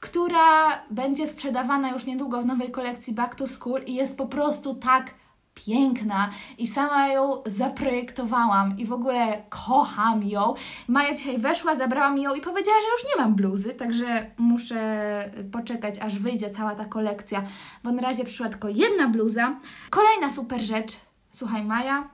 która 0.00 0.82
będzie 0.90 1.28
sprzedawana 1.28 1.90
już 1.90 2.04
niedługo 2.04 2.42
w 2.42 2.46
nowej 2.46 2.70
kolekcji 2.70 3.14
Back 3.14 3.34
to 3.34 3.46
School 3.46 3.82
i 3.86 3.94
jest 3.94 4.18
po 4.18 4.26
prostu 4.26 4.74
tak 4.74 5.14
piękna 5.54 6.30
i 6.58 6.66
sama 6.66 7.08
ją 7.08 7.42
zaprojektowałam 7.46 8.78
i 8.78 8.86
w 8.86 8.92
ogóle 8.92 9.42
kocham 9.48 10.22
ją. 10.22 10.54
Maja 10.88 11.14
dzisiaj 11.14 11.38
weszła, 11.38 11.76
zabrała 11.76 12.10
mi 12.10 12.22
ją 12.22 12.34
i 12.34 12.40
powiedziała, 12.40 12.76
że 12.80 12.86
już 12.86 13.14
nie 13.14 13.22
mam 13.22 13.34
bluzy, 13.34 13.74
także 13.74 14.30
muszę 14.38 15.30
poczekać, 15.52 15.98
aż 15.98 16.18
wyjdzie 16.18 16.50
cała 16.50 16.74
ta 16.74 16.84
kolekcja, 16.84 17.42
bo 17.84 17.92
na 17.92 18.02
razie 18.02 18.24
przyszła 18.24 18.48
tylko 18.48 18.68
jedna 18.68 19.08
bluza. 19.08 19.56
Kolejna 19.90 20.30
super 20.30 20.60
rzecz. 20.60 20.96
Słuchaj, 21.30 21.64
Maja, 21.64 22.08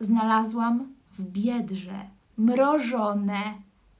znalazłam 0.00 0.94
w 1.12 1.22
Biedrze 1.22 2.10
mrożone 2.38 3.42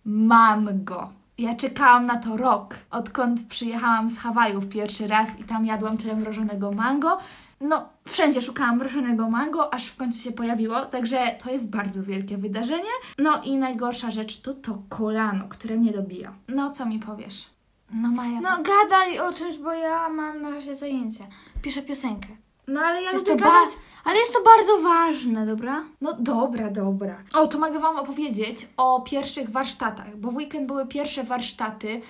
mango. 0.05 1.13
Ja 1.39 1.55
czekałam 1.55 2.07
na 2.07 2.17
to 2.17 2.37
rok, 2.37 2.77
odkąd 2.91 3.47
przyjechałam 3.49 4.11
z 4.11 4.19
Hawajów 4.19 4.69
pierwszy 4.69 5.07
raz 5.07 5.41
i 5.41 5.45
tam 5.45 5.67
jadłam 5.67 5.99
tyle 5.99 6.17
mrożonego 6.17 6.73
mango. 6.73 7.19
No, 7.65 7.89
wszędzie 8.09 8.43
szukałam 8.43 8.77
mrożonego 8.79 9.31
mango, 9.31 9.75
aż 9.75 9.87
w 9.87 9.97
końcu 9.97 10.19
się 10.19 10.33
pojawiło, 10.33 10.85
także 10.87 11.37
to 11.45 11.51
jest 11.51 11.71
bardzo 11.71 12.03
wielkie 12.03 12.39
wydarzenie. 12.39 12.91
No 13.19 13.43
i 13.45 13.57
najgorsza 13.57 14.11
rzecz 14.11 14.41
to 14.41 14.55
to 14.55 14.83
kolano, 14.89 15.45
które 15.49 15.77
mnie 15.77 15.93
dobija. 15.93 16.33
No, 16.49 16.71
co 16.71 16.87
mi 16.87 16.99
powiesz? 16.99 17.47
No, 17.93 18.09
Maja. 18.09 18.41
No 18.41 18.49
gadaj 18.63 19.19
o 19.19 19.33
czymś, 19.33 19.59
bo 19.59 19.73
ja 19.73 20.09
mam 20.09 20.41
na 20.43 20.51
razie 20.51 20.75
zajęcie. 20.75 21.27
Piszę 21.63 21.83
piosenkę. 21.83 22.29
no 22.69 22.81
ale 22.81 23.03
ja 23.03 23.13
Jest 23.13 23.29
lubię 23.29 23.43
to 23.43 23.45
gadać. 23.49 23.71
ale 24.05 24.19
jest 24.19 24.33
to 24.33 24.39
bardzo 24.45 24.79
ważne, 24.89 25.47
dobra? 25.47 25.85
No 26.01 26.13
dobra, 26.19 26.71
dobra. 26.71 27.17
O, 27.35 27.47
to 27.47 27.59
mogę 27.59 27.79
Wam 27.79 27.97
opowiedzieć 27.97 28.69
o 28.77 29.01
pierwszych 29.01 29.51
warsztatach, 29.51 30.17
bo 30.17 30.31
w 30.31 30.35
weekend 30.37 30.67
były 30.67 30.87
pierwsze 30.87 31.25
warsztaty, 31.25 32.01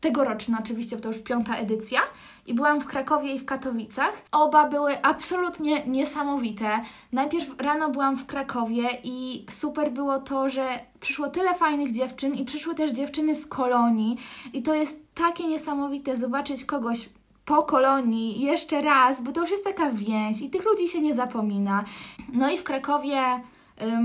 tegoroczne 0.00 0.58
oczywiście, 0.60 0.96
bo 0.96 1.02
to 1.02 1.08
już 1.08 1.18
piąta 1.18 1.56
edycja. 1.56 2.00
I 2.46 2.54
byłam 2.54 2.80
w 2.80 2.86
Krakowie 2.86 3.34
i 3.34 3.38
w 3.38 3.44
Katowicach. 3.44 4.22
Oba 4.32 4.68
były 4.68 5.02
absolutnie 5.02 5.86
niesamowite. 5.86 6.80
Najpierw 7.12 7.60
rano 7.60 7.90
byłam 7.90 8.16
w 8.16 8.26
Krakowie 8.26 8.88
i 9.04 9.46
super 9.50 9.92
było 9.92 10.18
to, 10.18 10.50
że 10.50 10.80
przyszło 11.00 11.28
tyle 11.28 11.54
fajnych 11.54 11.92
dziewczyn 11.92 12.34
i 12.34 12.44
przyszły 12.44 12.74
też 12.74 12.92
dziewczyny 12.92 13.34
z 13.34 13.46
kolonii. 13.46 14.16
I 14.52 14.62
to 14.62 14.74
jest 14.74 15.00
takie 15.14 15.48
niesamowite 15.48 16.16
zobaczyć 16.16 16.64
kogoś 16.64 17.08
po 17.44 17.62
kolonii 17.62 18.40
jeszcze 18.40 18.82
raz, 18.82 19.22
bo 19.22 19.32
to 19.32 19.40
już 19.40 19.50
jest 19.50 19.64
taka 19.64 19.90
więź 19.90 20.42
i 20.42 20.50
tych 20.50 20.64
ludzi 20.64 20.88
się 20.88 21.00
nie 21.00 21.14
zapomina. 21.14 21.84
No 22.32 22.50
i 22.50 22.58
w 22.58 22.64
Krakowie 22.64 23.22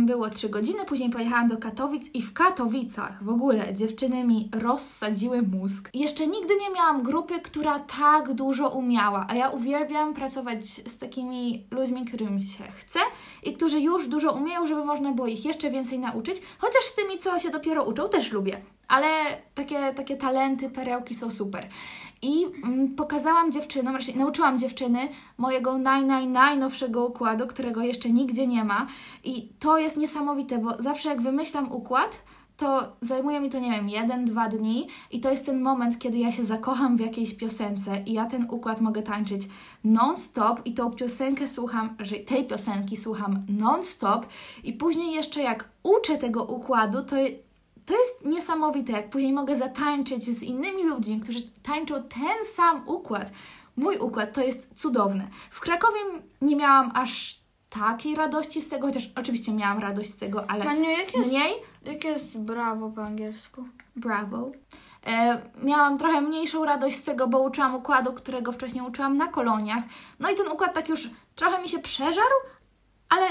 było 0.06 0.30
trzy 0.30 0.50
godziny, 0.50 0.86
później 0.86 1.10
pojechałam 1.10 1.48
do 1.48 1.58
Katowic 1.58 2.10
i 2.14 2.22
w 2.22 2.34
Katowicach 2.34 3.24
w 3.24 3.30
ogóle 3.30 3.74
dziewczyny 3.74 4.24
mi 4.24 4.50
rozsadziły 4.54 5.42
mózg. 5.42 5.90
Jeszcze 5.94 6.28
nigdy 6.28 6.54
nie 6.56 6.76
miałam 6.76 7.04
grupy, 7.04 7.40
która 7.40 7.80
tak 7.80 8.34
dużo 8.34 8.70
umiała, 8.70 9.26
a 9.30 9.36
ja 9.36 9.50
uwielbiam 9.50 10.14
pracować 10.14 10.66
z 10.66 10.98
takimi 10.98 11.68
ludźmi, 11.72 12.06
którym 12.06 12.40
się 12.40 12.64
chce 12.64 13.00
i 13.44 13.54
którzy 13.54 13.80
już 13.80 14.08
dużo 14.08 14.32
umieją, 14.32 14.68
żeby 14.68 14.86
można 14.86 15.12
było 15.12 15.28
ich 15.28 15.46
jeszcze 15.46 15.72
więcej 15.72 16.00
nauczyć, 16.00 16.42
chociaż 16.58 16.84
z 16.84 16.96
tymi, 16.96 17.18
co 17.18 17.40
się 17.40 17.50
dopiero 17.50 17.84
uczą, 17.84 18.10
też 18.10 18.32
lubię. 18.32 18.62
Ale 18.90 19.08
takie, 19.56 19.94
takie 19.94 20.18
talenty, 20.18 20.70
perełki 20.70 21.16
są 21.16 21.32
super. 21.32 21.68
I 22.22 22.46
mm, 22.64 22.96
pokazałam 22.96 23.52
dziewczynom, 23.52 23.96
raczej 23.96 24.16
nauczyłam 24.16 24.60
dziewczyny 24.60 25.00
mojego 25.38 25.78
naj, 25.78 26.06
naj, 26.06 26.28
najnowszego 26.28 27.06
układu, 27.06 27.48
którego 27.48 27.82
jeszcze 27.82 28.10
nigdzie 28.10 28.48
nie 28.48 28.64
ma. 28.64 28.88
I 29.24 29.50
to 29.60 29.78
jest 29.78 29.98
niesamowite, 29.98 30.58
bo 30.58 30.76
zawsze 30.80 31.10
jak 31.10 31.22
wymyślam 31.22 31.72
układ, 31.72 32.24
to 32.58 32.96
zajmuje 33.02 33.40
mi 33.40 33.50
to, 33.50 33.60
nie 33.60 33.72
wiem, 33.72 33.90
jeden, 33.90 34.26
dwa 34.26 34.48
dni 34.48 34.88
i 35.12 35.20
to 35.20 35.30
jest 35.30 35.46
ten 35.46 35.62
moment, 35.62 36.00
kiedy 36.00 36.18
ja 36.18 36.32
się 36.32 36.46
zakocham 36.46 36.98
w 36.98 37.00
jakiejś 37.00 37.34
piosence 37.34 38.04
i 38.06 38.14
ja 38.14 38.26
ten 38.26 38.48
układ 38.50 38.82
mogę 38.82 39.02
tańczyć 39.02 39.48
non-stop 39.84 40.62
i 40.66 40.74
tą 40.74 40.92
piosenkę 40.92 41.48
słucham, 41.48 41.98
tej 42.26 42.48
piosenki 42.48 42.98
słucham 42.98 43.46
non-stop 43.50 44.26
i 44.64 44.74
później 44.74 45.14
jeszcze 45.14 45.42
jak 45.42 45.70
uczę 45.84 46.18
tego 46.18 46.44
układu, 46.44 47.04
to 47.04 47.16
to 47.90 47.98
jest 47.98 48.26
niesamowite, 48.26 48.92
jak 48.92 49.10
później 49.10 49.34
mogę 49.34 49.56
zatańczyć 49.56 50.24
z 50.24 50.44
innymi 50.44 50.84
ludźmi, 50.84 51.20
którzy 51.20 51.42
tańczą 51.64 51.96
ten 51.96 52.46
sam 52.56 52.88
układ. 52.88 53.32
Mój 53.78 53.98
układ 53.98 54.34
to 54.34 54.42
jest 54.44 54.80
cudowne. 54.80 55.28
W 55.52 55.60
Krakowie 55.60 56.00
nie 56.42 56.56
miałam 56.56 56.92
aż 56.96 57.40
takiej 57.70 58.16
radości 58.16 58.62
z 58.62 58.70
tego, 58.70 58.88
chociaż 58.88 59.12
oczywiście 59.16 59.54
miałam 59.54 59.80
radość 59.80 60.10
z 60.10 60.18
tego, 60.18 60.50
ale 60.50 60.66
Maniu, 60.66 60.90
jak 60.90 61.14
jest, 61.14 61.30
mniej 61.30 61.54
jak 61.86 62.04
jest 62.04 62.38
brawo 62.38 62.90
po 62.90 63.04
angielsku? 63.04 63.64
Bravo. 63.96 64.52
E, 65.08 65.42
miałam 65.64 65.98
trochę 65.98 66.22
mniejszą 66.22 66.66
radość 66.66 66.98
z 66.98 67.04
tego, 67.04 67.28
bo 67.28 67.42
uczyłam 67.42 67.76
układu, 67.76 68.14
którego 68.14 68.52
wcześniej 68.52 68.88
uczyłam 68.88 69.18
na 69.18 69.28
koloniach. 69.28 69.84
No 70.20 70.30
i 70.30 70.36
ten 70.36 70.48
układ 70.48 70.74
tak 70.74 70.90
już 70.90 71.10
trochę 71.36 71.62
mi 71.62 71.70
się 71.70 71.80
przeżarł, 71.80 72.36
ale 73.10 73.28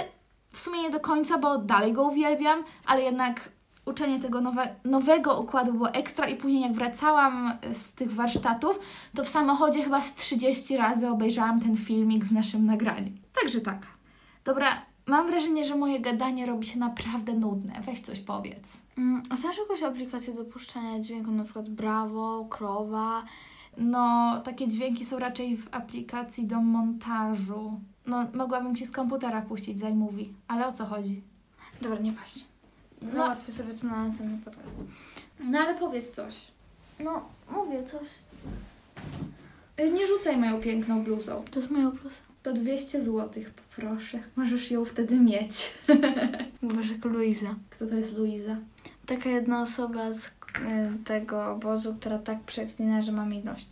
w 0.53 0.61
sumie 0.61 0.83
nie 0.83 0.91
do 0.91 1.01
końca, 1.01 1.39
bo 1.39 1.59
dalej 1.59 1.93
go 1.93 2.03
uwielbiam, 2.03 2.65
ale 2.87 3.03
jednak 3.03 3.41
uczenie 3.89 4.21
tego 4.21 4.41
nowe, 4.41 4.75
nowego 4.85 5.41
układu 5.41 5.73
było 5.73 5.91
ekstra 5.91 6.29
i 6.29 6.37
później 6.37 6.63
jak 6.63 6.73
wracałam 6.73 7.53
z 7.73 7.93
tych 7.93 8.13
warsztatów, 8.13 8.81
to 9.15 9.25
w 9.25 9.29
samochodzie 9.29 9.83
chyba 9.83 10.01
z 10.01 10.15
30 10.15 10.77
razy 10.77 11.09
obejrzałam 11.09 11.61
ten 11.61 11.77
filmik 11.77 12.25
z 12.25 12.33
naszym 12.33 12.67
nagraniem. 12.67 13.19
Także 13.41 13.61
tak. 13.61 13.87
Dobra, 14.45 14.83
mam 15.07 15.27
wrażenie, 15.27 15.65
że 15.65 15.77
moje 15.77 16.01
gadanie 16.01 16.47
robi 16.47 16.67
się 16.67 16.79
naprawdę 16.79 17.33
nudne. 17.33 17.81
Weź 17.87 18.01
coś 18.01 18.21
powiedz. 18.21 18.83
Mm, 18.99 19.23
a 19.31 19.37
znasz 19.37 19.59
jakąś 19.59 19.83
aplikację 19.83 20.35
do 20.35 20.45
puszczania 20.45 21.01
dźwięku, 21.01 21.31
na 21.31 21.45
przykład 21.45 21.69
Bravo, 21.69 22.47
Krowa? 22.51 23.23
No, 23.77 24.39
takie 24.45 24.69
dźwięki 24.69 25.05
są 25.05 25.19
raczej 25.19 25.57
w 25.57 25.69
aplikacji 25.75 26.47
do 26.47 26.61
montażu. 26.61 27.81
No, 28.07 28.27
mogłabym 28.35 28.77
Ci 28.77 28.87
z 28.87 28.91
komputera 28.91 29.43
puścić 29.43 29.79
z 29.79 29.83
iMovie, 29.83 30.27
ale 30.49 30.67
o 30.67 30.73
co 30.73 30.87
chodzi? 30.87 31.23
Dobra, 31.83 31.99
nieważne. 31.99 32.48
No. 33.03 33.11
Załatwię 33.13 33.53
sobie 33.53 33.75
to 33.75 33.87
na 33.87 34.05
następny 34.05 34.39
podcast. 34.45 34.77
No, 35.41 35.59
ale 35.59 35.75
powiedz 35.75 36.11
coś. 36.11 36.35
No, 37.01 37.29
mówię 37.51 37.85
coś. 37.85 38.09
Y, 39.81 39.91
Nie 39.91 40.07
rzucaj 40.07 40.37
moją 40.37 40.61
piękną 40.61 41.03
bluzą. 41.05 41.45
To 41.51 41.61
jest 41.61 41.71
moja 41.73 41.91
bluza. 41.91 42.17
To 42.43 42.53
200 42.53 43.03
zł, 43.03 43.43
poproszę. 43.77 44.19
Możesz 44.37 44.71
ją 44.71 44.85
wtedy 44.85 45.21
mieć. 45.21 45.75
Mówisz 46.63 46.91
jak 46.91 47.05
Luiza. 47.05 47.55
Kto 47.71 47.87
to 47.87 47.95
jest 47.95 48.19
Luiza? 48.19 48.57
Taka 49.07 49.29
jedna 49.29 49.63
osoba 49.63 50.13
z 50.13 50.27
y, 50.27 50.31
tego 51.05 51.51
obozu, 51.53 51.95
która 52.01 52.19
tak 52.19 52.41
przeklina, 52.41 53.03
że 53.03 53.13
mam 53.13 53.33
jej 53.33 53.43
dość. 53.43 53.69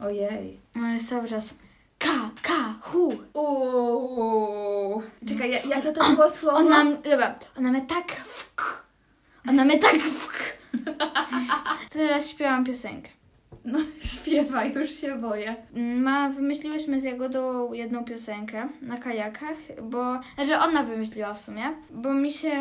Ojej. 0.00 0.58
No 0.74 0.88
jest 0.88 1.08
cały 1.08 1.28
czas 1.28 1.54
K, 1.98 2.08
K, 2.42 2.52
hu. 2.82 3.12
Uuu. 3.34 5.02
Czekaj, 5.28 5.50
ja, 5.50 5.58
ja 5.62 5.80
to 5.82 5.92
to 5.92 6.04
było 6.14 6.30
słowo. 6.30 6.56
Ona, 6.56 6.80
m- 6.80 6.96
dobra, 7.04 7.38
ona 7.58 7.70
mnie 7.70 7.82
tak 7.82 8.12
wk. 8.12 8.49
Ona 9.48 9.64
mnie 9.64 9.78
tak 9.78 9.96
wk. 9.96 10.58
Teraz 11.92 12.30
śpiewam 12.30 12.64
piosenkę. 12.64 13.08
No, 13.64 13.78
śpiewaj, 14.14 14.74
już 14.74 14.90
się 14.92 15.18
boję. 15.18 15.56
Ma, 15.96 16.28
wymyśliłyśmy 16.30 17.00
z 17.00 17.04
Jagodą 17.04 17.72
jedną 17.72 18.04
piosenkę 18.04 18.68
na 18.82 18.96
kajakach, 18.96 19.56
bo, 19.82 20.20
znaczy 20.34 20.56
ona 20.56 20.82
wymyśliła 20.82 21.34
w 21.34 21.40
sumie, 21.40 21.62
bo 21.90 22.14
mi 22.14 22.32
się 22.32 22.52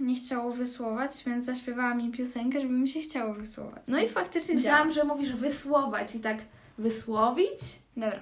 nie 0.00 0.14
chciało 0.14 0.52
wysłować, 0.52 1.24
więc 1.26 1.44
zaśpiewałam 1.44 1.98
mi 1.98 2.10
piosenkę, 2.10 2.60
żeby 2.60 2.74
mi 2.74 2.88
się 2.88 3.00
chciało 3.00 3.34
wysłować. 3.34 3.82
No 3.88 3.98
i 3.98 4.08
faktycznie 4.08 4.54
Myślałam, 4.54 4.92
działa. 4.92 4.94
że 5.08 5.14
mówisz 5.14 5.32
wysłować 5.32 6.14
i 6.14 6.20
tak 6.20 6.36
wysłowić? 6.78 7.60
Dobra. 7.96 8.20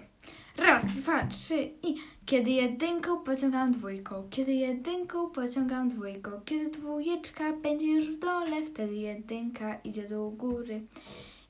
Raz, 0.58 0.86
dwa, 0.86 1.26
trzy 1.26 1.70
i... 1.82 1.94
Kiedy 2.26 2.50
jedynką 2.50 3.18
pociągam 3.20 3.72
dwójką, 3.72 4.28
kiedy 4.30 4.52
jedynką 4.52 5.30
pociągam 5.30 5.88
dwójką, 5.88 6.30
kiedy 6.44 6.70
dwójeczka 6.70 7.52
będzie 7.52 7.86
już 7.86 8.04
w 8.10 8.18
dole, 8.18 8.66
wtedy 8.66 8.94
jedynka 8.94 9.74
idzie 9.84 10.08
do 10.08 10.28
góry. 10.30 10.80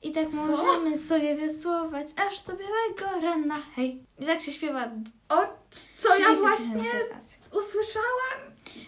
I 0.03 0.11
tak 0.11 0.27
Co? 0.27 0.35
możemy 0.47 0.97
sobie 0.97 1.35
wiosłować 1.35 2.07
aż 2.27 2.41
do 2.43 2.53
białego 2.53 3.21
rana, 3.27 3.61
hej. 3.75 4.03
I 4.19 4.25
tak 4.25 4.41
się 4.41 4.51
śpiewa 4.51 4.91
O, 5.29 5.37
co 5.95 6.09
ja 6.09 6.25
30 6.25 6.41
właśnie 6.41 6.83
usłyszałam? 7.57 8.39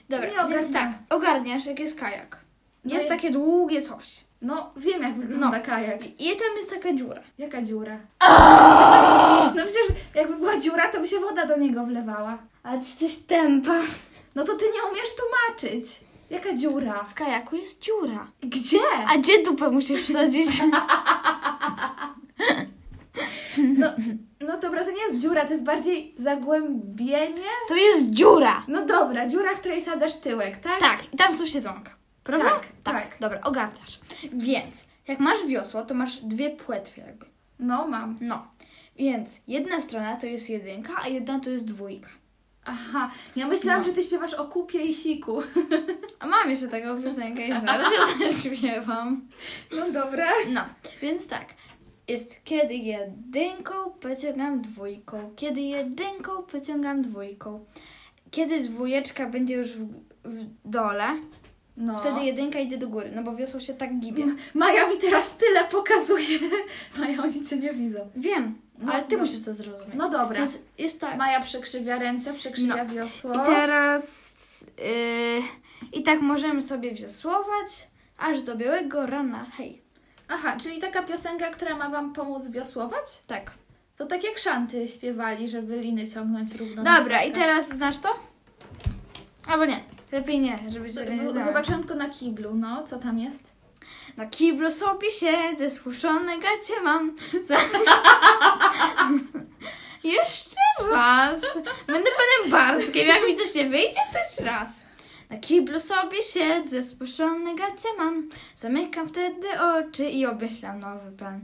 Dobra, 0.10 0.28
Nie 0.28 0.36
więc 0.36 0.66
ogarniam. 0.66 0.74
tak, 0.74 1.18
ogarniasz 1.18 1.66
jak 1.66 1.80
jest 1.80 2.00
kajak. 2.00 2.40
No 2.86 2.94
Jest 2.94 3.06
i- 3.06 3.10
takie 3.10 3.32
długie 3.32 3.82
coś. 3.82 4.20
No, 4.42 4.74
wiem 4.78 5.02
jak 5.04 5.20
wygląda 5.20 5.58
No. 5.58 5.64
kajak. 5.66 6.06
I 6.20 6.30
tam 6.38 6.58
jest 6.58 6.70
taka 6.70 6.94
dziura. 6.94 7.22
Jaka 7.38 7.62
dziura? 7.62 8.00
No 9.56 9.64
przecież 9.64 9.88
jakby 10.16 10.36
była 10.36 10.60
dziura, 10.60 10.92
to 10.92 11.00
by 11.00 11.08
się 11.08 11.20
woda 11.20 11.46
do 11.46 11.58
niego 11.58 11.86
wlewała. 11.86 12.38
Ale 12.64 12.80
ty 12.80 12.86
jesteś 13.06 13.26
tempa. 13.28 13.80
No 14.36 14.44
to 14.44 14.56
ty 14.56 14.66
nie 14.66 14.92
umiesz 14.92 15.10
tłumaczyć. 15.16 16.00
Jaka 16.30 16.54
dziura? 16.54 17.04
W 17.04 17.14
kajaku 17.14 17.56
jest 17.56 17.82
dziura. 17.82 18.28
Gdzie? 18.42 18.80
A 19.08 19.18
gdzie 19.18 19.44
dupę 19.44 19.70
musisz 19.72 20.02
wsadzić? 20.04 20.50
No, 23.78 23.88
no 24.42 24.58
dobra, 24.58 24.86
to 24.86 24.92
nie 24.92 25.02
jest 25.02 25.18
dziura, 25.18 25.46
to 25.46 25.52
jest 25.52 25.64
bardziej 25.64 26.16
zagłębienie. 26.18 27.44
To 27.68 27.76
jest 27.76 28.10
dziura. 28.10 28.64
No 28.68 28.86
dobra, 28.86 29.28
dziura, 29.28 29.56
w 29.56 29.60
której 29.60 29.82
sadzasz 29.82 30.14
tyłek, 30.16 30.58
tak? 30.58 30.80
Tak, 30.80 31.14
i 31.14 31.18
tam 31.18 31.38
są 31.38 31.46
siedzonka. 31.46 31.92
Prawda? 32.30 32.50
Tak, 32.50 32.68
tak. 32.84 33.18
Dobra, 33.20 33.42
ogarniasz. 33.42 34.00
Więc, 34.34 34.86
jak 35.08 35.20
masz 35.20 35.48
wiosło, 35.48 35.84
to 35.84 35.94
masz 35.94 36.16
dwie 36.22 36.50
płetwy 36.50 37.02
jakby. 37.02 37.26
No 37.60 37.88
mam. 37.88 38.16
No. 38.22 38.48
Więc 38.98 39.42
jedna 39.48 39.82
strona 39.82 40.16
to 40.16 40.28
jest 40.28 40.50
jedynka, 40.50 40.94
a 41.04 41.08
jedna 41.08 41.40
to 41.40 41.50
jest 41.50 41.66
dwójka. 41.66 42.10
Aha, 42.66 43.12
ja 43.36 43.48
myślałam, 43.48 43.82
No. 43.82 43.88
że 43.88 43.94
ty 43.94 44.04
śpiewasz 44.04 44.34
o 44.34 44.46
kupie 44.46 44.82
i 44.86 44.94
siku. 44.94 45.42
A 46.20 46.28
mam 46.28 46.50
jeszcze 46.50 46.68
taką 46.68 47.04
piosenkę 47.04 47.48
i 47.48 47.52
zaraz 47.52 47.88
ją 47.94 48.20
zaśpiewam. 48.30 49.28
No 49.78 49.92
dobra. 49.92 50.28
No, 50.50 50.62
więc 51.02 51.28
tak. 51.28 51.46
Jest 52.08 52.44
kiedy 52.44 52.74
jedynką 52.76 53.74
pociągam 53.92 54.62
dwójką, 54.62 55.32
kiedy 55.36 55.62
jedynką 55.62 56.44
pociągam 56.44 57.02
dwójką. 57.02 57.66
Kiedy 58.32 58.60
dwójeczka 58.60 59.30
będzie 59.30 59.56
już 59.56 59.68
w, 59.68 59.88
w 60.24 60.46
dole, 60.66 61.08
No. 61.80 62.00
wtedy 62.00 62.24
jedynka 62.24 62.60
idzie 62.60 62.78
do 62.78 62.88
góry, 62.88 63.12
no 63.16 63.24
bo 63.24 63.36
wiosło 63.36 63.60
się 63.60 63.74
tak 63.74 64.00
gibie. 64.00 64.26
Maja 64.54 64.88
mi 64.90 64.98
teraz 64.98 65.34
tyle 65.38 65.64
pokazuje. 65.68 66.40
Maja, 67.00 67.24
oni 67.24 67.46
cię 67.46 67.58
nie 67.58 67.74
widzą. 67.74 68.10
Wiem, 68.16 68.62
No, 68.80 68.94
ale 68.94 69.04
ty 69.04 69.16
no. 69.16 69.22
musisz 69.22 69.44
to 69.44 69.54
zrozumieć. 69.54 69.96
No 69.96 70.10
dobra. 70.10 70.40
Więc 70.42 70.60
jest 70.78 71.02
tak. 71.02 71.18
Maja 71.18 71.42
przekrzywia 71.42 72.00
ręce, 72.00 72.34
przekrzywia 72.34 72.84
No. 72.84 72.94
wiosło. 72.94 73.34
I 73.34 73.46
teraz 73.46 74.36
yy, 74.78 75.42
i 76.00 76.04
tak 76.04 76.22
możemy 76.22 76.62
sobie 76.62 76.92
wiosłować 76.92 77.88
aż 78.18 78.42
do 78.42 78.56
białego 78.56 79.06
rana. 79.06 79.46
Hej. 79.58 79.82
Aha, 80.28 80.58
czyli 80.62 80.80
taka 80.80 81.04
piosenka, 81.04 81.52
która 81.52 81.76
ma 81.78 81.90
wam 81.90 82.14
pomóc 82.14 82.50
wiosłować? 82.50 83.06
Tak. 83.28 83.52
To 83.98 84.06
tak 84.06 84.24
jak 84.24 84.38
szanty 84.40 84.88
śpiewali, 84.88 85.50
żeby 85.50 85.78
liny 85.78 86.08
ciągnąć 86.08 86.56
równo 86.56 86.84
Dobra, 86.84 87.24
i 87.24 87.32
teraz 87.32 87.68
znasz 87.70 87.98
to? 87.98 88.10
Albo 89.48 89.66
nie. 89.66 89.80
Lepiej 90.12 90.40
nie, 90.40 90.60
żeby 90.68 90.94
cię 90.94 91.06
nie 91.06 91.30
znała. 91.30 91.46
Zobaczyłam 91.46 91.80
tylko 91.80 91.96
na 91.96 92.10
kiblu, 92.10 92.56
no, 92.56 92.84
co 92.88 93.00
tam 93.00 93.20
jest? 93.20 93.52
Na 94.18 94.26
kiblu 94.26 94.72
sobie 94.72 95.12
siedzę, 95.12 95.70
spuszczone 95.70 96.38
gacie 96.38 96.82
mam. 96.84 97.16
Jeszcze 100.04 100.56
raz. 100.92 101.42
Będę 101.88 102.10
panem 102.12 102.52
Bartkiem, 102.52 103.08
jak 103.08 103.28
mi 103.28 103.38
coś 103.38 103.56
nie 103.56 103.70
wyjdzie, 103.70 104.00
to 104.14 104.20
jeszcze 104.20 104.44
raz. 104.44 104.84
Na 105.30 105.38
kiblu 105.38 105.80
sobie 105.80 106.24
siedzę, 106.24 106.84
spuszczone 106.84 107.56
gacie 107.56 107.90
mam. 107.98 108.30
Zamykam 108.56 109.08
wtedy 109.08 109.48
oczy 109.62 110.10
i 110.10 110.26
obmyślam 110.26 110.80
nowy 110.80 111.12
plan. 111.12 111.40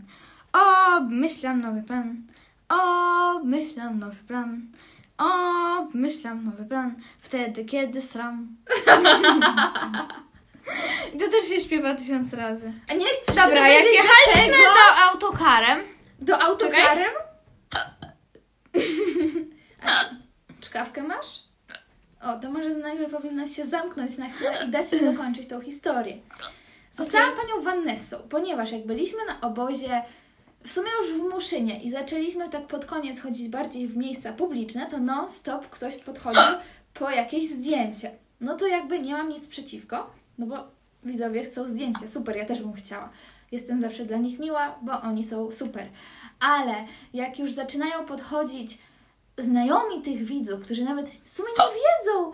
Obmyślam 0.98 1.62
nowy 1.62 1.82
plan. 1.82 2.24
Obmyślam 2.70 4.00
nowy 4.00 4.24
plan. 4.28 4.68
Obmyślam 5.18 6.46
nowy 6.46 6.66
plan. 6.66 6.96
Wtedy, 7.20 7.66
kiedy 7.66 8.02
sram. 8.02 8.56
I 11.14 11.18
to 11.18 11.30
też 11.30 11.50
się 11.50 11.62
śpiewa 11.62 11.96
tysiąc 11.96 12.34
razy. 12.34 12.74
A 12.92 12.94
nie 12.94 13.08
jest 13.08 13.28
Dobra, 13.28 13.68
jak 13.68 13.84
jechaliśmy 13.84 14.58
do 14.58 15.04
autokarem, 15.12 15.80
Do 16.20 16.42
autokarem? 16.42 17.10
A, 19.86 19.92
Czkawkę 20.62 21.04
masz? 21.04 21.40
O, 22.22 22.40
to 22.40 22.52
może 22.52 22.70
najpierw 22.70 23.12
powinnaś 23.12 23.56
się 23.56 23.66
zamknąć 23.66 24.18
na 24.18 24.30
chwilę 24.30 24.60
i 24.68 24.72
dać 24.72 24.92
mi 24.92 25.00
dokończyć 25.00 25.50
tą 25.50 25.62
historię. 25.62 26.18
Zostałam 26.92 27.30
panią 27.30 27.64
Vanessą, 27.64 28.18
ponieważ 28.30 28.72
jak 28.72 28.86
byliśmy 28.86 29.20
na 29.26 29.42
obozie, 29.42 30.04
w 30.66 30.72
sumie 30.72 30.90
już 31.02 31.14
w 31.14 31.34
Muszynie 31.34 31.84
i 31.84 31.92
zaczęliśmy 31.92 32.50
tak 32.50 32.68
pod 32.68 32.86
koniec 32.86 33.20
chodzić 33.20 33.50
bardziej 33.50 33.88
w 33.88 33.98
miejsca 33.98 34.34
publiczne, 34.34 34.88
to 34.88 34.98
non-stop 34.98 35.70
ktoś 35.70 35.96
podchodził 35.96 36.42
po 36.94 37.10
jakieś 37.10 37.50
zdjęcie. 37.50 38.12
No 38.42 38.56
to 38.58 38.68
jakby 38.68 39.00
nie 39.00 39.14
mam 39.14 39.30
nic 39.30 39.48
przeciwko, 39.48 40.10
no 40.38 40.46
bo 40.46 40.68
widzowie 41.04 41.46
chcą 41.46 41.68
zdjęcie. 41.68 42.10
Super, 42.10 42.38
ja 42.38 42.46
też 42.46 42.62
bym 42.62 42.74
chciała. 42.74 43.10
Jestem 43.52 43.82
zawsze 43.82 44.06
dla 44.06 44.18
nich 44.18 44.40
miła, 44.40 44.80
bo 44.82 45.02
oni 45.02 45.24
są 45.24 45.52
super. 45.52 45.88
Ale 46.40 46.74
jak 47.14 47.40
już 47.40 47.52
zaczynają 47.52 48.06
podchodzić 48.06 48.78
znajomi 49.38 50.02
tych 50.02 50.24
widzów, 50.24 50.62
którzy 50.62 50.84
nawet 50.84 51.10
w 51.10 51.36
sumie 51.36 51.50
nie 51.60 51.66
wiedzą, 51.66 52.32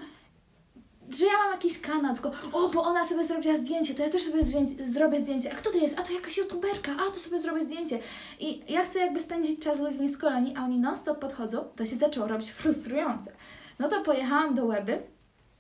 że 1.17 1.25
ja 1.25 1.31
mam 1.43 1.51
jakiś 1.51 1.81
kanał, 1.81 2.13
tylko 2.13 2.31
o, 2.53 2.69
bo 2.69 2.83
ona 2.83 3.05
sobie 3.05 3.23
zrobiła 3.23 3.57
zdjęcie, 3.57 3.95
to 3.95 4.03
ja 4.03 4.09
też 4.09 4.23
sobie 4.23 4.43
zdjęcie, 4.43 4.91
zrobię 4.91 5.19
zdjęcie. 5.19 5.51
A 5.53 5.55
kto 5.55 5.71
to 5.71 5.77
jest? 5.77 5.99
A 5.99 6.03
to 6.03 6.13
jakaś 6.13 6.37
youtuberka, 6.37 6.91
a 6.91 7.11
to 7.11 7.19
sobie 7.19 7.39
zrobię 7.39 7.63
zdjęcie. 7.63 7.99
I 8.39 8.73
ja 8.73 8.85
chcę 8.85 8.99
jakby 8.99 9.19
spędzić 9.19 9.59
czas 9.59 9.77
z 9.77 9.81
ludźmi 9.81 10.09
z 10.09 10.17
kolonii, 10.17 10.55
a 10.57 10.63
oni 10.63 10.79
non-stop 10.79 11.19
podchodzą, 11.19 11.63
to 11.75 11.85
się 11.85 11.95
zaczęło 11.95 12.27
robić 12.27 12.51
frustrujące. 12.51 13.31
No 13.79 13.89
to 13.89 14.01
pojechałam 14.01 14.55
do 14.55 14.65
Łeby, 14.65 15.03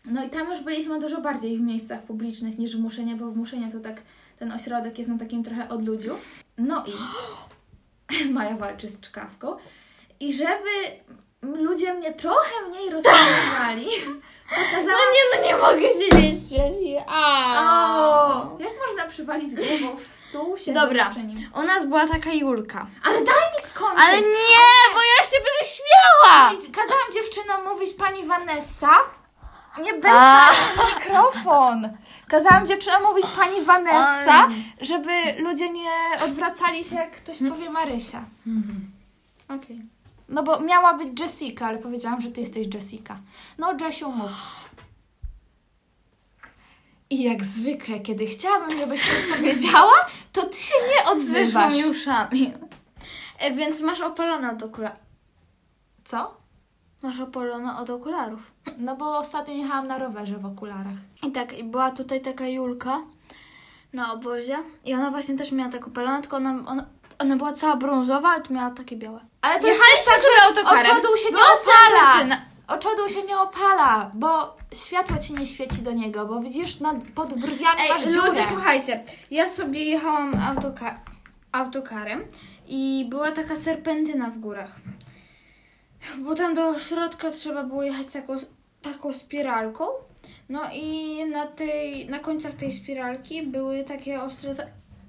no 0.05 0.25
i 0.25 0.29
tam 0.29 0.49
już 0.49 0.61
byliśmy 0.61 0.99
dużo 0.99 1.21
bardziej 1.21 1.57
w 1.57 1.61
miejscach 1.61 2.03
publicznych 2.03 2.57
niż 2.57 2.77
w 2.77 2.79
Muszynie, 2.79 3.15
bo 3.15 3.31
w 3.31 3.37
Muszynie 3.37 3.71
to 3.71 3.79
tak 3.79 4.01
ten 4.39 4.51
ośrodek 4.51 4.97
jest 4.97 5.09
na 5.09 5.17
takim 5.17 5.43
trochę 5.43 5.69
odludziu. 5.69 6.15
No 6.57 6.83
i 6.87 6.93
Maja 8.33 8.57
walczy 8.57 8.89
z 8.89 9.01
czkawką. 9.01 9.55
I 10.19 10.33
żeby 10.33 10.69
ludzie 11.41 11.93
mnie 11.93 12.13
trochę 12.13 12.67
mniej 12.69 12.89
rozpoznawali, 12.89 13.87
pokazałam... 14.49 14.85
No 14.85 14.93
nie, 15.13 15.23
no 15.41 15.47
nie 15.47 15.55
mogę 15.57 15.93
siedzieć 15.93 16.45
wcześniej. 16.45 16.97
O, 17.07 18.57
jak 18.59 18.73
można 18.87 19.07
przywalić 19.09 19.55
głową 19.55 19.97
w 19.97 20.07
stół, 20.07 20.57
siedząc 20.57 20.85
Dobra. 20.87 21.09
przy 21.09 21.23
nim? 21.23 21.49
U 21.55 21.63
nas 21.63 21.85
była 21.85 22.07
taka 22.07 22.33
Julka. 22.33 22.87
Ale 23.03 23.15
daj 23.15 23.25
mi 23.53 23.59
skończyć! 23.69 23.99
Ale 23.99 24.17
nie, 24.21 24.67
bo 24.93 24.99
ja 24.99 25.25
się 25.25 25.37
będę 25.37 25.71
śmiała. 25.75 26.51
I 26.67 26.71
Kazałam 26.71 27.11
dziewczynom 27.13 27.63
mówić 27.73 27.93
pani 27.93 28.25
Vanessa. 28.25 28.97
Nie 29.83 29.91
będę 29.93 30.09
mikrofon. 30.95 31.97
Kazałam 32.27 32.67
dziewczynom 32.67 33.03
mówić 33.03 33.25
pani 33.25 33.61
Vanessa, 33.61 34.47
żeby 34.81 35.11
ludzie 35.37 35.69
nie 35.69 35.91
odwracali 36.25 36.83
się, 36.83 36.95
jak 36.95 37.11
ktoś 37.11 37.37
powie 37.49 37.69
Marysia. 37.69 38.23
Okej. 39.49 39.81
No 40.31 40.43
bo 40.43 40.59
miała 40.59 40.93
być 40.93 41.19
Jessica, 41.19 41.67
ale 41.67 41.77
powiedziałam, 41.77 42.21
że 42.21 42.31
ty 42.31 42.41
jesteś 42.41 42.67
Jessica. 42.73 43.17
No, 43.57 43.73
Jessiu, 43.81 44.11
mów. 44.11 44.31
I 47.09 47.23
jak 47.23 47.43
zwykle, 47.43 47.99
kiedy 47.99 48.25
chciałabym, 48.25 48.77
żebyś 48.77 49.01
coś 49.01 49.23
powiedziała, 49.37 49.93
to 50.31 50.43
ty 50.43 50.57
się 50.57 50.73
nie 50.89 51.11
odzywasz. 51.11 51.73
mi 51.75 51.85
uszami. 51.85 52.53
E, 53.39 53.51
więc 53.51 53.81
masz 53.81 54.01
opalone 54.01 54.51
od 54.51 54.63
okularów. 54.63 54.99
Co? 56.03 56.37
Masz 57.01 57.19
opalone 57.19 57.77
od 57.77 57.89
okularów. 57.89 58.51
No 58.77 58.95
bo 58.95 59.17
ostatnio 59.17 59.53
jechałam 59.53 59.87
na 59.87 59.97
rowerze 59.97 60.37
w 60.37 60.45
okularach. 60.45 60.97
I 61.23 61.31
tak, 61.31 61.57
i 61.57 61.63
była 61.63 61.91
tutaj 61.91 62.21
taka 62.21 62.47
Julka 62.47 63.01
na 63.93 64.13
obozie. 64.13 64.57
I 64.85 64.93
ona 64.93 65.11
właśnie 65.11 65.37
też 65.37 65.51
miała 65.51 65.71
tak 65.71 65.87
opalone, 65.87 66.21
tylko 66.21 66.37
ona, 66.37 66.63
ona, 66.67 66.85
ona 67.21 67.35
była 67.35 67.53
cała 67.53 67.75
brązowa, 67.75 68.29
a 68.29 68.39
tu 68.39 68.53
miała 68.53 68.69
takie 68.71 68.95
białe. 68.95 69.19
Ale 69.41 69.59
to 69.59 69.67
jest 69.67 69.79
Jechaliśmy 69.79 70.05
też 70.13 70.15
tak, 70.15 70.23
sobie 70.25 70.41
autokarem. 70.59 70.91
oczodół 70.91 71.17
się 71.17 71.29
nie 71.31 71.37
opala. 71.37 72.03
Serpentyna. 72.13 72.41
Oczodół 72.67 73.09
się 73.09 73.21
nie 73.23 73.39
opala, 73.39 74.11
bo 74.13 74.57
światło 74.75 75.17
ci 75.17 75.33
nie 75.33 75.45
świeci 75.45 75.81
do 75.81 75.91
niego, 75.91 76.25
bo 76.25 76.39
widzisz, 76.39 76.79
nad, 76.79 76.95
pod 77.15 77.33
brwiami 77.33 77.79
masz 77.89 78.05
Ej, 78.05 78.13
dziurę. 78.13 78.27
ludzie, 78.27 78.43
słuchajcie, 78.49 79.03
ja 79.31 79.49
sobie 79.49 79.83
jechałam 79.85 80.41
autoka 80.49 80.99
autokarem 81.51 82.23
i 82.67 83.05
była 83.09 83.31
taka 83.31 83.55
serpentyna 83.55 84.29
w 84.29 84.37
górach. 84.39 84.75
Bo 86.17 86.35
tam 86.35 86.55
do 86.55 86.79
środka 86.79 87.31
trzeba 87.31 87.63
było 87.63 87.83
jechać 87.83 88.07
taką, 88.07 88.35
taką 88.81 89.13
spiralką. 89.13 89.85
No 90.49 90.61
i 90.73 91.25
na, 91.25 91.47
tej, 91.47 92.09
na 92.09 92.19
końcach 92.19 92.53
tej 92.53 92.73
spiralki 92.73 93.43
były 93.47 93.83
takie 93.83 94.21
ostre, 94.23 94.55
za- 94.55 94.63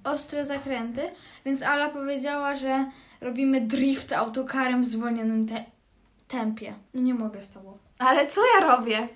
ostre 0.04 0.46
zakręty, 0.46 1.02
więc 1.44 1.62
Ala 1.62 1.88
powiedziała, 1.88 2.54
że 2.54 2.90
robimy 3.20 3.60
drift 3.60 4.12
autokarem 4.12 4.82
w 4.82 4.86
zwolnionym 4.86 5.48
te 5.48 5.64
tempie. 6.28 6.74
No 6.94 7.00
nie 7.02 7.14
mogę 7.14 7.42
z 7.42 7.50
tobą. 7.50 7.78
Ale 7.98 8.26
co 8.28 8.40
ja 8.54 8.66
robię? 8.66 9.08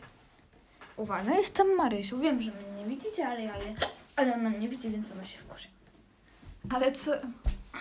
Uwaga, 0.96 1.34
jestem 1.34 1.76
Marysiu. 1.76 2.18
Wiem, 2.18 2.42
że 2.42 2.50
mnie 2.50 2.70
nie 2.78 2.84
widzicie, 2.84 3.28
ale 3.28 3.42
ja 3.42 3.56
je... 3.56 3.74
Ale 4.16 4.34
ona 4.34 4.50
mnie 4.50 4.68
widzi, 4.68 4.90
więc 4.90 5.12
ona 5.12 5.24
się 5.24 5.38
wkurzy. 5.38 5.68
Ale 6.74 6.92
co... 6.92 7.10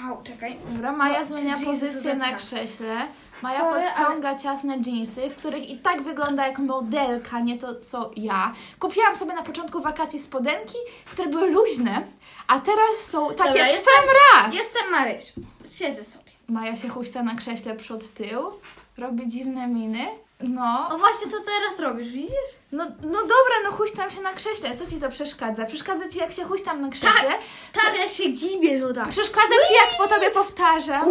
Au, 0.04 0.24
czekaj. 0.24 0.58
Dobra, 0.74 0.91
Maja 0.91 1.20
No, 1.20 1.26
zmienia 1.26 1.56
pozycję 1.65 2.15
na 2.15 2.34
krześle. 2.34 2.96
Maja 3.41 3.60
Sorry, 3.60 3.82
podciąga 3.82 4.38
ciasne 4.38 4.82
dżinsy, 4.82 5.30
w 5.30 5.36
których 5.36 5.70
i 5.70 5.78
tak 5.78 6.02
wygląda 6.02 6.48
jak 6.48 6.60
modelka, 6.60 7.39
nie 7.39 7.58
to 7.58 7.82
co 7.82 8.12
ja. 8.15 8.54
Kupiłam 8.80 9.15
sobie 9.15 9.34
na 9.34 9.44
początku 9.44 9.82
wakacji 9.82 10.20
spodenki, 10.20 10.78
które 11.12 11.30
były 11.30 11.52
luźne, 11.52 12.04
a 12.48 12.60
teraz 12.60 12.98
są 13.10 13.28
takie 13.36 13.50
Dobra, 13.50 13.66
w 13.66 13.68
jestem- 13.68 13.94
sam 13.94 14.06
raz. 14.44 14.56
Jestem 14.56 14.92
Marysiu. 14.92 15.34
Siedzę 15.78 16.04
sobie. 16.04 16.32
Maja 16.48 16.76
się 16.76 16.90
huśta 16.90 17.24
na 17.24 17.36
krześle 17.36 17.76
przód 17.76 18.10
tył, 18.14 18.52
robi 18.98 19.28
dziwne 19.28 19.68
miny. 19.68 20.06
No, 20.40 20.88
O 20.92 20.98
właśnie, 20.98 21.32
co 21.32 21.38
teraz 21.46 21.80
robisz, 21.80 22.08
widzisz? 22.10 22.52
no, 22.72 22.86
no 23.04 23.20
dobra, 23.22 23.56
no 23.64 23.72
huśtam 23.72 24.12
się 24.12 24.22
na 24.22 24.34
krześle. 24.34 24.78
Co 24.78 24.86
ci 24.90 24.98
to 24.98 25.10
przeszkadza? 25.10 25.66
Przeszkadza 25.66 26.10
ci 26.10 26.20
jak 26.20 26.32
się 26.32 26.44
huśtam 26.44 26.82
na 26.82 26.90
krześle? 26.90 27.32
Tak, 27.74 27.98
jak 28.00 28.12
się 28.12 28.30
gibie, 28.30 28.78
Luda. 28.78 29.06
Przeszkadza 29.06 29.56
ci 29.68 29.74
jak 29.74 29.90
po 29.98 30.08
tobie 30.16 30.32
powtarzam? 30.32 31.06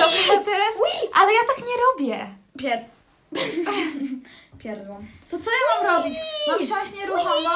Dobra, 0.00 0.44
teraz? 0.44 0.74
Ale 1.14 1.32
ja 1.32 1.40
tak 1.48 1.58
nie 1.58 1.74
robię. 1.86 2.26
Pier... 2.58 2.84
Pierdłam. 4.62 5.06
To 5.30 5.38
co 5.38 5.50
ja 5.50 5.88
mam 5.88 5.96
robić? 5.96 6.14
Mam 6.48 6.58
siąść 6.58 6.94
nieruchomo? 7.00 7.50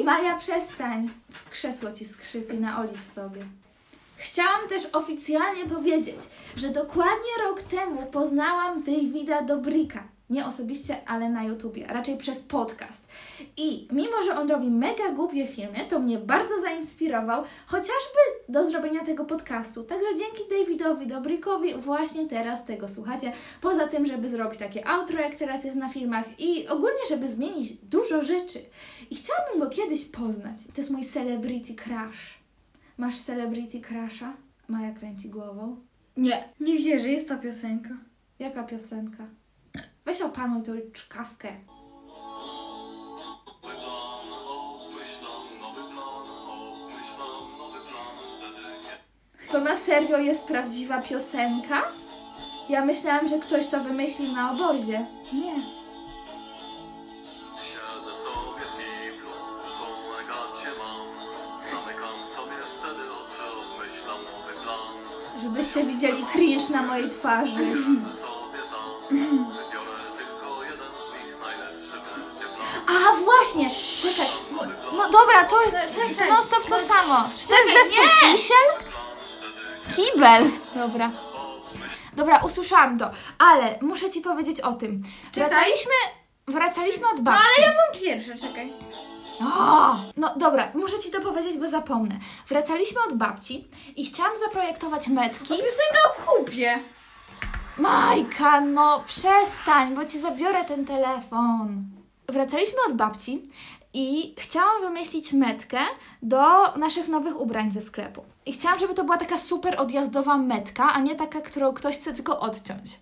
Maja, 0.00 0.38
przestań. 0.38 1.10
Krzesło 1.50 1.92
ci 1.92 2.04
skrzypi 2.04 2.56
na 2.56 2.80
oliw 2.80 3.08
sobie. 3.08 3.44
Chciałam 4.16 4.68
też 4.68 4.82
oficjalnie 4.92 5.66
powiedzieć, 5.66 6.16
że 6.56 6.68
dokładnie 6.68 7.30
rok 7.44 7.62
temu 7.62 8.06
poznałam 8.06 8.82
Davida 8.82 9.42
Dobrika. 9.42 10.02
Nie 10.30 10.46
osobiście, 10.46 10.96
ale 11.06 11.28
na 11.28 11.44
YouTubie, 11.44 11.86
raczej 11.86 12.16
przez 12.16 12.40
podcast. 12.40 13.08
I 13.56 13.88
mimo, 13.92 14.22
że 14.24 14.36
on 14.38 14.50
robi 14.50 14.70
mega 14.70 15.08
głupie 15.08 15.46
filmy, 15.46 15.78
to 15.90 15.98
mnie 15.98 16.18
bardzo 16.18 16.60
zainspirował, 16.60 17.44
chociażby 17.66 18.18
do 18.48 18.64
zrobienia 18.64 19.04
tego 19.04 19.24
podcastu. 19.24 19.84
Także 19.84 20.06
dzięki 20.18 20.50
Davidowi 20.50 21.06
Dobrikowi 21.06 21.74
właśnie 21.74 22.28
teraz 22.28 22.64
tego 22.64 22.88
słuchacie. 22.88 23.32
Poza 23.60 23.88
tym, 23.88 24.06
żeby 24.06 24.28
zrobić 24.28 24.58
takie 24.58 24.88
outro, 24.88 25.20
jak 25.20 25.34
teraz 25.34 25.64
jest 25.64 25.76
na 25.76 25.88
filmach 25.88 26.24
i 26.38 26.68
ogólnie, 26.68 27.06
żeby 27.08 27.32
zmienić 27.32 27.72
dużo 27.72 28.22
rzeczy. 28.22 28.58
I 29.10 29.16
chciałabym 29.16 29.60
go 29.60 29.70
kiedyś 29.70 30.04
poznać. 30.04 30.58
To 30.74 30.80
jest 30.80 30.90
mój 30.90 31.04
celebrity 31.04 31.74
crush. 31.74 32.38
Masz 32.98 33.20
celebrity 33.20 33.80
crusha? 33.80 34.36
Maja 34.68 34.92
kręci 34.92 35.28
głową. 35.28 35.76
Nie, 36.16 36.48
nie 36.60 36.78
wierzę, 36.78 37.08
jest 37.08 37.28
ta 37.28 37.36
piosenka. 37.36 37.94
Jaka 38.38 38.62
piosenka? 38.62 39.26
Weź 40.04 40.20
opanuj 40.20 40.62
tą 40.62 40.72
czkawkę. 40.92 41.48
To 49.50 49.60
na 49.60 49.76
serio 49.76 50.18
jest 50.18 50.46
prawdziwa 50.46 51.02
piosenka? 51.02 51.82
Ja 52.68 52.84
myślałam, 52.84 53.28
że 53.28 53.38
ktoś 53.38 53.66
to 53.66 53.80
wymyślił 53.80 54.32
na 54.32 54.50
obozie. 54.52 55.06
Nie. 55.32 55.54
Siedzę 57.62 58.14
sobie 58.14 58.62
w 58.64 58.72
kiblu, 58.76 59.30
spuszczone 59.30 60.18
gacie 60.28 60.70
mam 60.78 61.06
Zamykam 61.70 62.26
sobie 62.26 62.62
wtedy 62.78 63.02
oczy, 63.02 63.42
obmyślam 63.60 64.18
nowy 64.18 64.60
plan 64.62 65.42
Żebyście 65.42 65.84
widzieli 65.84 66.24
cringe 66.32 66.68
na 66.70 66.82
mojej 66.82 67.10
twarzy. 67.10 67.64
Siedzę 67.64 68.12
sobie 68.14 68.60
tam, 68.72 69.46
właśnie! 73.36 73.70
Czekaj. 74.02 74.26
No, 74.52 74.62
no 74.96 75.10
dobra, 75.10 75.44
to 75.44 75.62
jest 75.62 75.76
Czekaj. 75.94 76.30
non 76.30 76.42
stop 76.42 76.66
to 76.68 76.78
samo. 76.78 77.28
Czy 77.38 77.48
to 77.48 77.54
jest 77.54 77.72
zespół 77.72 78.04
nie! 78.22 78.32
Kisiel? 78.32 78.66
Kibel. 79.96 80.50
Dobra. 80.74 81.10
Dobra, 82.12 82.38
usłyszałam 82.38 82.98
to, 82.98 83.10
ale 83.38 83.78
muszę 83.80 84.10
Ci 84.10 84.20
powiedzieć 84.20 84.60
o 84.60 84.72
tym. 84.72 85.02
Czekaj. 85.32 85.50
Wracaliśmy, 85.50 85.92
wracaliśmy 86.48 87.08
od 87.08 87.16
No 87.16 87.22
babci. 87.22 87.46
ale 87.58 87.66
ja 87.66 87.72
mam 87.74 88.00
pierwsze, 88.02 88.34
czekaj. 88.48 88.72
O! 89.40 89.96
No 90.16 90.34
dobra, 90.36 90.68
muszę 90.74 90.98
Ci 90.98 91.10
to 91.10 91.20
powiedzieć, 91.20 91.58
bo 91.58 91.68
zapomnę. 91.68 92.18
Wracaliśmy 92.48 93.00
od 93.08 93.14
babci 93.14 93.68
i 93.96 94.06
chciałam 94.06 94.32
zaprojektować 94.44 95.08
metki. 95.08 95.48
Piosenka 95.48 95.98
o 96.18 96.22
kupie. 96.26 96.82
Majka, 97.78 98.60
no 98.60 99.00
przestań, 99.06 99.94
bo 99.94 100.04
Ci 100.04 100.20
zabiorę 100.20 100.64
ten 100.64 100.84
telefon. 100.86 101.84
Wracaliśmy 102.28 102.78
od 102.88 102.96
babci 102.96 103.42
I 103.94 104.34
chciałam 104.38 104.82
wymyślić 104.82 105.32
metkę 105.32 105.78
do 106.22 106.72
naszych 106.76 107.08
nowych 107.08 107.40
ubrań 107.40 107.72
ze 107.72 107.82
sklepu. 107.82 108.24
I 108.46 108.52
chciałam, 108.52 108.78
żeby 108.78 108.94
to 108.94 109.04
była 109.04 109.16
taka 109.16 109.38
super 109.38 109.80
odjazdowa 109.80 110.38
metka, 110.38 110.92
a 110.92 111.00
nie 111.00 111.16
taka, 111.16 111.40
którą 111.40 111.72
ktoś 111.72 111.96
chce 111.98 112.12
tylko 112.12 112.40
odciąć. 112.40 113.00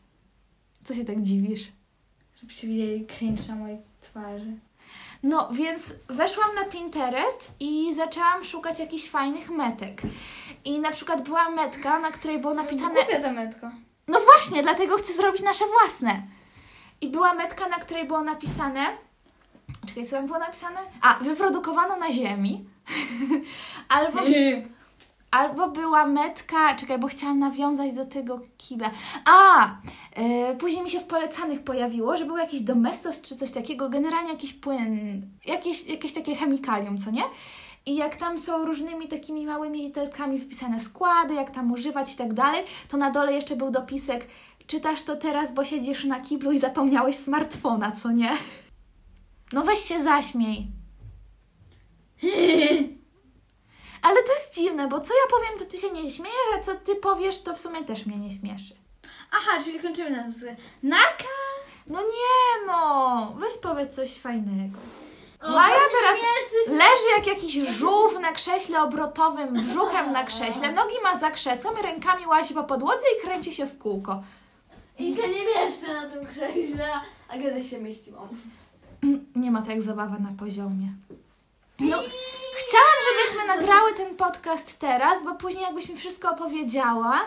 Co 0.84 0.94
się 0.94 1.04
tak 1.04 1.22
dziwisz? 1.22 1.72
Żebyście 2.40 2.66
widzieli 2.66 3.06
cringe 3.06 3.42
na 3.48 3.54
mojej 3.54 3.78
twarzy. 4.00 4.56
No, 5.22 5.48
więc 5.52 5.94
weszłam 6.08 6.54
na 6.54 6.64
Pinterest 6.64 7.50
i 7.60 7.94
zaczęłam 7.94 8.44
szukać 8.44 8.78
jakichś 8.78 9.08
fajnych 9.08 9.50
metek. 9.50 10.02
I 10.64 10.78
na 10.78 10.90
przykład 10.90 11.22
była 11.22 11.50
metka, 11.50 11.98
na 11.98 12.10
której 12.10 12.38
było 12.38 12.54
napisane... 12.54 12.94
Głupia 12.94 13.20
ta 13.20 13.32
metka. 13.32 13.72
No 14.08 14.20
właśnie, 14.20 14.62
dlatego 14.62 14.96
chcę 14.96 15.12
zrobić 15.12 15.42
nasze 15.42 15.64
własne. 15.66 16.22
I 17.00 17.08
była 17.08 17.34
metka, 17.34 17.68
na 17.68 17.76
której 17.76 18.06
było 18.06 18.22
napisane. 18.22 18.80
Czekaj, 19.86 20.06
co 20.06 20.16
tam 20.16 20.26
było 20.26 20.38
napisane? 20.38 20.80
A, 21.02 21.14
wyprodukowano 21.14 21.96
na 21.96 22.12
Ziemi. 22.12 22.64
albo, 23.88 24.20
albo 25.30 25.68
była 25.68 26.06
metka. 26.06 26.74
Czekaj, 26.74 26.98
bo 26.98 27.08
chciałam 27.08 27.38
nawiązać 27.38 27.92
do 27.92 28.04
tego 28.04 28.40
kibla. 28.58 28.90
A! 29.24 29.68
e, 30.14 30.56
później 30.56 30.84
mi 30.84 30.90
się 30.90 31.00
w 31.00 31.06
polecanych 31.06 31.62
pojawiło, 31.62 32.16
że 32.16 32.24
był 32.24 32.36
jakiś 32.36 32.60
domestos 32.60 33.22
czy 33.22 33.36
coś 33.36 33.50
takiego, 33.50 33.88
generalnie 33.88 34.30
jakiś 34.30 34.52
płyn, 34.52 35.22
jakieś, 35.46 35.86
jakieś 35.86 36.12
takie 36.12 36.36
chemikalium, 36.36 36.98
co 36.98 37.10
nie? 37.10 37.22
I 37.86 37.96
jak 37.96 38.16
tam 38.16 38.38
są 38.38 38.64
różnymi 38.64 39.08
takimi 39.08 39.46
małymi 39.46 39.82
literkami 39.82 40.38
wpisane 40.38 40.80
składy, 40.80 41.34
jak 41.34 41.50
tam 41.50 41.72
używać 41.72 42.14
i 42.14 42.16
tak 42.16 42.32
dalej, 42.32 42.64
to 42.88 42.96
na 42.96 43.10
dole 43.10 43.32
jeszcze 43.32 43.56
był 43.56 43.70
dopisek 43.70 44.26
czytasz 44.70 45.02
to 45.02 45.16
teraz, 45.16 45.54
bo 45.54 45.64
siedzisz 45.64 46.04
na 46.04 46.20
kiblu 46.20 46.52
i 46.52 46.58
zapomniałeś 46.58 47.16
smartfona, 47.16 47.92
co 47.92 48.10
nie? 48.10 48.30
No 49.52 49.64
weź 49.64 49.78
się 49.78 50.02
zaśmiej. 50.02 50.66
Ale 54.02 54.22
to 54.22 54.32
jest 54.32 54.54
dziwne, 54.54 54.88
bo 54.88 55.00
co 55.00 55.14
ja 55.14 55.30
powiem, 55.30 55.58
to 55.58 55.64
ty 55.64 55.78
się 55.78 55.90
nie 55.90 56.10
śmiejesz, 56.10 56.54
a 56.56 56.60
co 56.60 56.74
ty 56.74 56.96
powiesz, 56.96 57.42
to 57.42 57.54
w 57.54 57.60
sumie 57.60 57.84
też 57.84 58.06
mnie 58.06 58.16
nie 58.16 58.32
śmieszy. 58.32 58.74
Aha, 59.30 59.62
czyli 59.64 59.80
kończymy 59.80 60.10
na 60.10 60.22
tym 60.22 60.32
Naka! 60.82 61.24
No 61.86 62.02
nie 62.02 62.66
no, 62.66 63.32
weź 63.36 63.54
powiedz 63.62 63.94
coś 63.94 64.18
fajnego. 64.18 64.78
Maja 65.42 65.80
teraz 66.00 66.18
leży 66.66 67.10
jak 67.16 67.26
jakiś 67.26 67.54
żółw 67.54 68.20
na 68.20 68.32
krześle 68.32 68.82
obrotowym, 68.82 69.54
brzuchem 69.54 70.12
na 70.12 70.24
krześle, 70.24 70.72
nogi 70.72 70.94
ma 71.02 71.18
za 71.18 71.30
krzesłem, 71.30 71.76
rękami 71.76 72.26
łazi 72.26 72.54
po 72.54 72.64
podłodze 72.64 73.02
i 73.18 73.22
kręci 73.22 73.54
się 73.54 73.66
w 73.66 73.78
kółko. 73.78 74.22
I 74.98 75.16
się 75.16 75.28
nie 75.28 75.44
mieszczę 75.44 75.94
na 75.94 76.08
tym 76.08 76.26
krześle, 76.26 76.90
a 77.28 77.38
kiedyś 77.38 77.70
się 77.70 77.80
mieściłam. 77.80 78.28
Nie 79.36 79.50
ma 79.50 79.62
tak 79.62 79.82
zabawa 79.82 80.18
na 80.18 80.32
poziomie. 80.38 80.88
No, 81.78 81.96
chciałam, 82.58 82.98
żebyśmy 83.10 83.46
nagrały 83.46 83.94
ten 83.94 84.16
podcast 84.16 84.78
teraz, 84.78 85.24
bo 85.24 85.34
później 85.34 85.62
jakbyś 85.62 85.88
mi 85.88 85.96
wszystko 85.96 86.30
opowiedziała, 86.30 87.20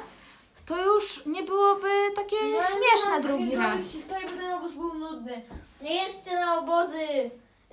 to 0.65 0.85
już 0.85 1.25
nie 1.25 1.43
byłoby 1.43 1.89
takie 2.15 2.35
śmieszne 2.37 3.21
drugi 3.21 3.55
raz. 3.55 3.81
Historii, 3.91 4.27
bo 4.29 4.33
ten 4.41 4.53
obóz 4.53 4.73
był 4.73 4.93
nudny. 4.93 5.41
Nie 5.81 5.93
jedźcie 5.95 6.35
na 6.35 6.59
obozy 6.59 7.31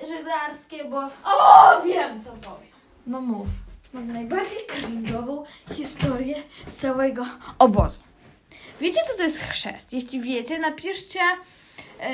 żeglarskie, 0.09 0.85
bo... 0.85 0.99
O, 1.25 1.83
wiem 1.85 2.23
co 2.23 2.31
powiem. 2.31 2.71
No 3.07 3.21
mów. 3.21 3.47
Mam 3.93 4.13
najbardziej 4.13 4.67
cringe'ową 4.67 5.45
historię 5.75 6.43
z 6.67 6.77
całego 6.77 7.27
obozu. 7.59 8.01
Wiecie, 8.81 9.01
co 9.11 9.17
to 9.17 9.23
jest 9.23 9.41
chrzest? 9.41 9.93
Jeśli 9.93 10.21
wiecie, 10.21 10.59
napiszcie 10.59 11.21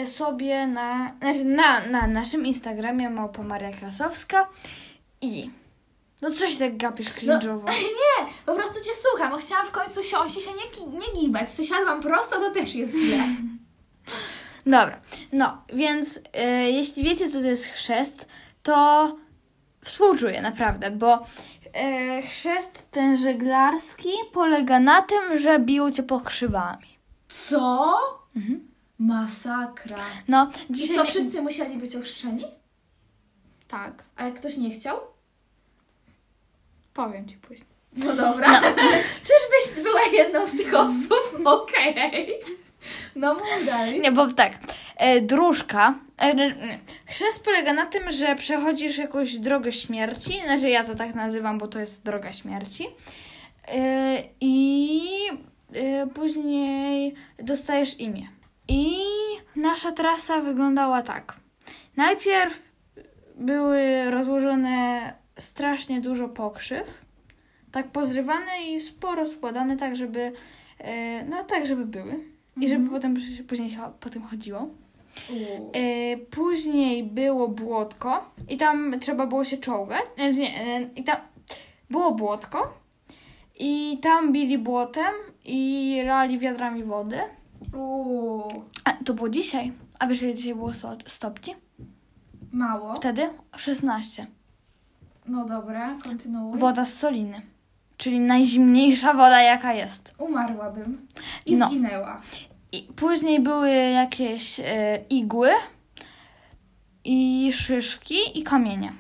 sobie 0.07 0.67
na, 0.67 1.13
znaczy 1.21 1.45
na, 1.45 1.81
na 1.81 2.07
naszym 2.07 2.47
Instagramie 2.47 3.11
Małpa 3.11 3.43
Maria 3.43 3.73
Krasowska 3.73 4.49
i... 5.21 5.51
No 6.23 6.31
co 6.31 6.47
się 6.47 6.59
tak 6.59 6.77
gapisz 6.77 7.13
cringe'owo? 7.13 7.65
Nie, 8.01 8.27
po 8.47 8.55
prostu 8.55 8.85
cię 8.85 8.91
słucham, 8.95 9.31
bo 9.31 9.37
chciałam 9.37 9.67
w 9.67 9.71
końcu 9.71 10.03
siąść 10.03 10.37
i 10.37 10.41
się 10.41 10.51
nie, 10.51 10.99
nie 10.99 11.21
gibać. 11.21 11.53
Co 11.53 11.65
siadłam 11.65 12.03
prosto, 12.03 12.37
to 12.37 12.51
też 12.51 12.75
jest 12.75 12.99
źle. 12.99 13.19
Dobra, 14.67 15.01
no, 15.33 15.63
więc 15.73 16.21
e, 16.33 16.71
jeśli 16.71 17.03
wiecie, 17.03 17.31
co 17.31 17.33
to 17.33 17.47
jest 17.47 17.67
chrzest, 17.67 18.29
to 18.63 19.17
współczuję 19.85 20.43
naprawdę, 20.43 20.91
bo 20.91 21.27
e, 21.75 22.23
chrzest 22.23 22.91
ten 22.91 23.17
żeglarski 23.17 24.11
polega 24.33 24.81
na 24.81 25.03
tym, 25.03 25.39
że 25.39 25.59
biją 25.59 25.93
cię 25.93 26.03
pokrzywami. 26.03 26.99
Co? 27.29 27.97
Masakra. 28.99 29.97
No, 30.29 30.51
I 30.71 30.73
dzisiaj... 30.73 30.97
co, 30.97 31.05
wszyscy 31.05 31.43
musieli 31.43 31.77
być 31.77 31.97
ochrzczeni? 31.97 32.45
Tak, 33.69 34.05
A 34.17 34.25
jak 34.25 34.35
ktoś 34.35 34.57
nie 34.57 34.71
chciał? 34.71 35.01
powiem 36.97 37.29
ci 37.29 37.37
później. 37.37 37.69
No 37.97 38.17
dobra. 38.17 38.61
Czyżbyś 39.29 39.85
była 39.85 40.01
jedną 40.13 40.47
z 40.47 40.51
tych 40.51 40.75
osób? 40.75 41.41
Okej. 41.45 42.35
No 43.17 43.35
mów 43.35 43.67
dalej. 43.67 44.01
Nie, 44.01 44.13
bo 44.13 44.33
tak, 44.33 44.53
e, 44.97 45.21
dróżka, 45.21 45.95
e, 46.23 46.35
chrzest 47.07 47.45
polega 47.45 47.73
na 47.73 47.87
tym, 47.87 48.11
że 48.11 48.37
przechodzisz 48.37 48.99
jakąś 48.99 49.37
drogę 49.37 49.73
śmierci, 49.73 50.41
znaczy 50.45 50.69
ja 50.69 50.85
to 50.85 50.95
tak 50.95 51.15
nazywam, 51.15 51.59
bo 51.59 51.69
to 51.69 51.79
jest 51.79 52.05
droga 52.05 52.33
śmierci 52.33 52.87
e, 53.69 54.23
i 54.41 55.11
e, 55.75 56.07
później 56.07 57.15
dostajesz 57.39 58.01
imię. 58.01 58.29
I 58.69 58.97
nasza 59.57 59.93
trasa 59.93 60.41
wyglądała 60.41 61.03
tak. 61.03 61.37
Najpierw 61.97 62.63
były 63.35 64.11
rozłożone 64.11 65.13
strasznie 65.39 66.01
dużo 66.01 66.29
pokrzyw, 66.29 67.05
tak 67.73 67.89
pozrywane 67.89 68.63
i 68.63 68.81
sporo 68.81 69.27
składane 69.27 69.77
tak, 69.77 69.97
żeby, 69.97 70.33
e, 70.79 71.25
no 71.25 71.45
tak, 71.45 71.67
żeby 71.67 71.87
były. 71.87 72.25
I 72.61 72.69
żeby 72.69 72.91
potem 72.91 73.21
się 73.21 73.45
później 73.45 73.79
po 74.01 74.11
tym 74.11 74.23
chodziło. 74.23 74.69
E, 75.73 76.17
później 76.17 77.05
było 77.05 77.49
błotko 77.49 78.31
i 78.49 78.57
tam 78.57 79.01
trzeba 79.01 79.27
było 79.27 79.45
się 79.45 79.57
czołgać. 79.59 80.03
E, 80.17 80.33
nie, 80.33 80.61
e, 80.61 80.81
i 80.97 81.05
tam 81.05 81.17
było 81.91 82.13
błotko 82.13 82.75
i 83.59 83.99
tam 84.03 84.33
bili 84.33 84.59
błotem 84.59 85.15
i 85.45 86.03
lali 86.07 86.39
wiadrami 86.39 86.85
wody. 86.85 87.19
A, 88.85 88.93
to 89.05 89.15
było 89.15 89.29
dzisiaj. 89.29 89.73
A 89.99 90.07
wiesz, 90.07 90.23
ile 90.23 90.35
dzisiaj 90.35 90.55
było 90.55 90.71
sto- 90.75 90.97
stopni? 91.07 91.55
Mało. 92.53 92.95
Wtedy 92.95 93.29
16. 93.57 94.27
No 95.29 95.45
dobra, 95.45 95.97
kontynuuj. 96.05 96.59
Woda 96.59 96.85
z 96.85 96.95
Soliny. 96.95 97.43
Czyli 97.97 98.21
najzimniejsza 98.21 99.13
woda, 99.15 99.43
jaka 99.43 99.73
jest. 99.75 100.15
Umarłabym. 100.19 101.07
I 101.47 101.57
No. 101.57 101.69
zginęła. 101.69 102.21
I 102.73 102.83
później 102.97 103.41
były 103.41 103.71
jakieś 103.75 104.61
e, 104.61 104.99
igły 105.11 105.49
i 107.05 107.51
szyszki 107.53 108.15
i 108.35 108.43
kamienie. 108.43 108.93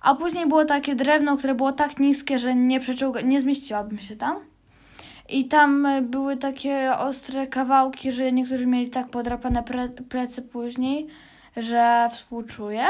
A 0.00 0.14
później 0.14 0.48
było 0.48 0.64
takie 0.64 0.94
drewno, 0.94 1.36
które 1.36 1.54
było 1.54 1.72
tak 1.72 1.98
niskie, 2.00 2.38
że 2.38 2.54
nie, 2.54 2.80
nie 3.24 3.40
zmieściłabym 3.40 3.98
się 3.98 4.16
tam. 4.16 4.36
I 5.28 5.44
tam 5.44 5.86
e, 5.86 6.02
były 6.02 6.36
takie 6.36 6.96
ostre 6.98 7.46
kawałki, 7.46 8.12
że 8.12 8.32
niektórzy 8.32 8.66
mieli 8.66 8.90
tak 8.90 9.08
podrapane 9.08 9.64
plecy 10.08 10.42
później, 10.42 11.06
że 11.56 12.08
współczuję. 12.12 12.84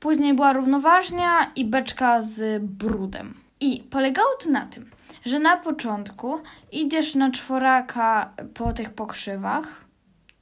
Później 0.00 0.34
była 0.34 0.52
równoważnia 0.52 1.50
i 1.56 1.64
beczka 1.64 2.22
z 2.22 2.62
brudem. 2.62 3.34
I 3.60 3.82
polegało 3.90 4.28
to 4.44 4.50
na 4.50 4.60
tym, 4.66 4.90
że 5.24 5.38
na 5.38 5.56
początku 5.56 6.38
idziesz 6.72 7.14
na 7.14 7.30
czworaka 7.30 8.32
po 8.54 8.72
tych 8.72 8.90
pokrzywach, 8.90 9.84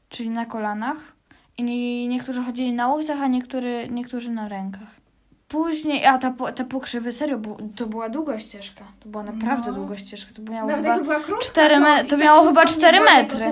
czyli 0.09 0.31
na 0.31 0.47
kolanach. 0.47 0.97
I 1.59 1.63
nie- 1.63 2.09
niektórzy 2.09 2.43
chodzili 2.43 2.73
na 2.73 2.89
łokciach, 2.89 3.23
a 3.23 3.27
niektóry, 3.27 3.89
niektórzy 3.91 4.31
na 4.31 4.49
rękach. 4.49 4.97
Później, 5.49 6.07
a 6.07 6.19
ta, 6.19 6.31
te 6.55 6.65
pokrzywy, 6.65 7.13
serio, 7.13 7.39
bu- 7.39 7.69
to 7.77 7.87
była 7.87 8.09
długa 8.09 8.41
ścieżka. 8.41 8.85
To 9.01 9.09
była 9.09 9.23
naprawdę 9.25 9.71
No. 9.71 9.77
długa 9.77 9.97
ścieżka. 9.97 10.35
To 10.35 10.53
miało 10.53 10.69
Nawet 10.71 10.85
chyba... 10.87 11.01
była 11.05 11.21
krótka, 11.21 11.45
cztery 11.47 11.81
me- 11.81 12.01
i 12.01 12.05
to 12.05 12.11
tak 12.11 12.19
miało 12.21 12.41
wszystko 12.41 12.61
chyba 12.61 12.63
mnie 12.63 12.73
cztery 12.79 12.99
boli, 12.99 13.11
jak 13.11 13.23
metry. 13.33 13.47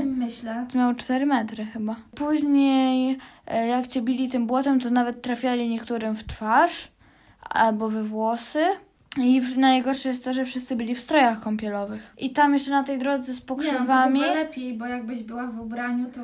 To 0.73 0.79
miało 0.79 0.95
4 0.95 1.27
metry 1.27 1.65
chyba. 1.65 1.97
Później, 2.15 3.19
e, 3.47 3.67
jak 3.67 3.87
cię 3.89 4.03
bili 4.03 4.29
tym 4.29 4.47
błotem, 4.47 4.81
to 4.81 4.91
nawet 4.91 5.23
trafiali 5.23 5.69
niektórym 5.69 6.15
w 6.17 6.25
twarz 6.25 6.89
albo 7.51 7.89
we 7.89 8.03
włosy. 8.05 8.65
I 9.19 9.43
najgorsze 9.57 10.09
jest 10.09 10.25
to, 10.25 10.33
że 10.33 10.45
wszyscy 10.45 10.77
byli 10.77 10.95
w 10.95 11.01
strojach 11.01 11.41
kąpielowych. 11.41 12.15
I 12.19 12.31
tam 12.31 12.55
jeszcze 12.55 12.71
na 12.71 12.83
tej 12.83 12.99
drodze 12.99 13.25
z 13.25 13.29
Nie, 13.29 13.35
no, 13.35 13.41
to 13.41 13.47
pokrzywami, 13.55 14.21
by 14.21 14.27
lepiej, 14.27 14.75
bo 14.79 14.87
jakbyś 14.87 15.23
była 15.23 15.47
w 15.47 15.61
ubraniu, 15.61 16.07
to 16.07 16.21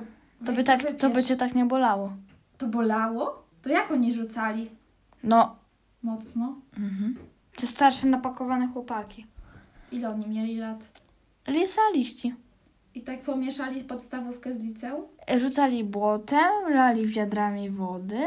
to, 0.47 0.53
by 0.53 0.65
tak, 0.65 0.81
to 0.99 1.11
by 1.11 1.25
cię 1.25 1.37
tak 1.37 1.55
nie 1.55 1.65
bolało. 1.65 2.13
To 2.59 2.67
bolało? 2.67 3.43
To 3.63 3.71
jak 3.71 3.91
oni 3.91 4.13
rzucali? 4.13 4.71
No, 5.23 5.57
Mocno. 6.03 6.55
mhm. 6.79 7.17
te 7.57 7.67
starsze 7.67 8.07
napakowane 8.07 8.69
chłopaki. 8.69 9.27
Ile 9.93 10.11
oni 10.11 10.27
mieli 10.27 10.57
lat? 10.57 10.91
Licealiści. 11.49 12.35
I 12.95 13.03
tak 13.03 13.23
pomieszali 13.23 13.85
podstawówkę 13.85 14.55
z 14.55 14.63
liceum? 14.63 15.05
Rzucali 15.39 15.85
błotem, 15.85 16.75
lali 16.75 17.07
wiadrami 17.07 17.71
wody. 17.71 18.21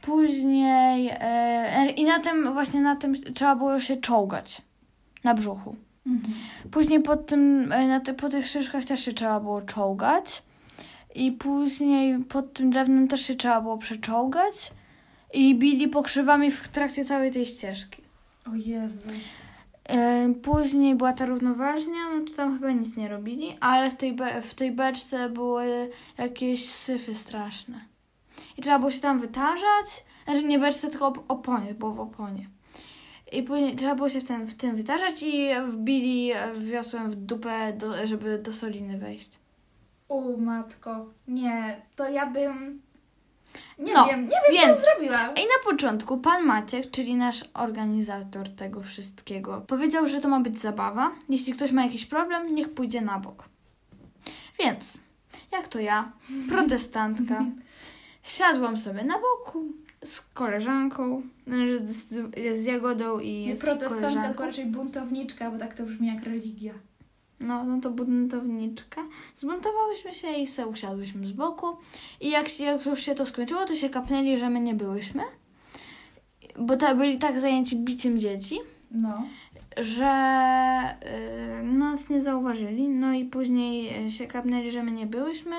Później 0.00 1.10
e, 1.12 1.90
i 1.90 2.04
na 2.04 2.18
tym 2.18 2.52
właśnie 2.52 2.80
na 2.80 2.96
tym 2.96 3.14
trzeba 3.34 3.56
było 3.56 3.80
się 3.80 3.96
czołgać 3.96 4.62
na 5.24 5.34
brzuchu. 5.34 5.76
Mhm. 6.06 6.34
Później 6.70 7.02
pod 7.02 7.26
tym, 7.26 7.72
e, 7.72 7.86
na 7.88 8.00
ty, 8.00 8.14
po 8.14 8.28
tych 8.28 8.48
szyszkach 8.48 8.84
też 8.84 9.04
się 9.04 9.12
trzeba 9.12 9.40
było 9.40 9.62
czołgać. 9.62 10.42
I 11.14 11.32
później 11.32 12.18
pod 12.24 12.52
tym 12.52 12.70
drewnem 12.70 13.08
też 13.08 13.20
się 13.20 13.34
trzeba 13.34 13.60
było 13.60 13.78
przeczołgać. 13.78 14.72
I 15.32 15.54
bili 15.54 15.88
pokrzywami 15.88 16.50
w 16.50 16.68
trakcie 16.68 17.04
całej 17.04 17.30
tej 17.30 17.46
ścieżki. 17.46 18.02
O 18.52 18.54
Jezu. 18.54 19.08
E, 19.84 20.34
Później 20.42 20.94
była 20.94 21.12
ta 21.12 21.26
równoważnia, 21.26 21.98
no 22.18 22.24
to 22.24 22.32
tam 22.36 22.54
chyba 22.54 22.70
nic 22.72 22.96
nie 22.96 23.08
robili, 23.08 23.56
ale 23.60 23.90
w 23.90 23.94
tej, 23.94 24.12
be- 24.12 24.42
w 24.42 24.54
tej 24.54 24.72
beczce 24.72 25.28
były 25.28 25.90
jakieś 26.18 26.68
syfy 26.70 27.14
straszne. 27.14 27.80
I 28.58 28.62
trzeba 28.62 28.78
było 28.78 28.90
się 28.90 29.00
tam 29.00 29.20
wytarzać, 29.20 30.04
znaczy 30.24 30.42
nie 30.44 30.58
beczce, 30.58 30.88
tylko 30.88 31.10
op- 31.10 31.22
oponie, 31.28 31.74
było 31.74 31.92
w 31.92 32.00
oponie. 32.00 32.48
I 33.32 33.42
później 33.42 33.76
trzeba 33.76 33.94
było 33.94 34.08
się 34.08 34.20
w 34.20 34.24
tym, 34.28 34.46
w 34.46 34.54
tym 34.54 34.76
wytarzać 34.76 35.22
i 35.22 35.48
wbili 35.68 36.30
wiosłem 36.56 37.10
w 37.10 37.14
dupę, 37.14 37.72
do, 37.72 38.06
żeby 38.06 38.38
do 38.38 38.52
Soliny 38.52 38.98
wejść. 38.98 39.30
O 40.08 40.20
matko. 40.38 41.06
Nie, 41.28 41.82
to 41.96 42.08
ja 42.08 42.26
bym... 42.26 42.82
Nie 43.78 43.94
No, 43.94 44.06
wiem, 44.06 44.22
nie 44.22 44.28
wiem, 44.28 44.40
co 44.46 44.66
więc- 44.66 44.80
bym 44.80 44.84
zrobiła. 44.84 45.28
I 45.32 45.40
na 45.40 45.70
początku 45.70 46.18
pan 46.18 46.44
Maciek, 46.44 46.90
czyli 46.90 47.14
nasz 47.14 47.44
organizator 47.54 48.48
tego 48.48 48.80
wszystkiego, 48.82 49.60
powiedział, 49.66 50.08
że 50.08 50.20
to 50.20 50.28
ma 50.28 50.40
być 50.40 50.58
zabawa. 50.60 51.12
Jeśli 51.28 51.52
ktoś 51.52 51.72
ma 51.72 51.84
jakiś 51.84 52.06
problem, 52.06 52.54
niech 52.54 52.74
pójdzie 52.74 53.00
na 53.00 53.18
bok. 53.18 53.44
Więc, 54.58 54.98
jak 55.52 55.68
to 55.68 55.78
ja, 55.80 56.12
protestantka, 56.48 57.44
siadłam 58.22 58.78
sobie 58.78 59.04
na 59.04 59.14
boku 59.18 59.64
z 60.04 60.20
koleżanką, 60.20 61.22
znaczy 61.46 61.80
z, 62.54 62.64
Jagodą 62.64 63.18
i 63.18 63.46
Nie 63.46 63.56
z 63.56 63.60
protestantka, 63.60 64.06
tylko 64.06 64.14
koleżanką. 64.14 64.44
raczej 64.44 64.66
buntowniczka, 64.66 65.50
bo 65.50 65.58
tak 65.58 65.74
to 65.74 65.82
brzmi 65.84 66.06
jak 66.08 66.24
religia. 66.24 66.72
No, 67.42 67.64
no 67.64 67.80
to 67.80 67.90
buntowniczka. 67.90 69.04
Zbuntowałyśmy 69.36 70.14
się 70.14 70.28
i 70.32 70.46
se 70.46 70.66
usiadłyśmy 70.66 71.26
z 71.26 71.32
boku. 71.32 71.66
I 72.20 72.30
jak, 72.30 72.48
się- 72.48 72.64
jak 72.64 72.86
już 72.86 73.00
się 73.02 73.14
to 73.14 73.26
skończyło, 73.26 73.64
to 73.64 73.74
się 73.76 73.90
kapnęli, 73.90 74.38
że 74.38 74.50
my 74.50 74.60
nie 74.60 74.74
byłyśmy. 74.74 75.22
Bo 76.58 76.76
ta, 76.76 76.94
byli 76.94 77.18
tak 77.18 77.38
zajęci 77.38 77.76
biciem 77.76 78.18
dzieci, 78.18 78.58
No. 78.90 79.22
że 79.76 80.12
y, 81.60 81.62
nas 81.62 82.08
nie 82.08 82.20
zauważyli. 82.20 82.88
No 82.88 83.12
i 83.12 83.24
później 83.24 84.06
y, 84.06 84.10
się 84.10 84.26
kapnęli, 84.26 84.70
że 84.70 84.82
my 84.82 84.92
nie 84.92 85.06
byłyśmy 85.06 85.56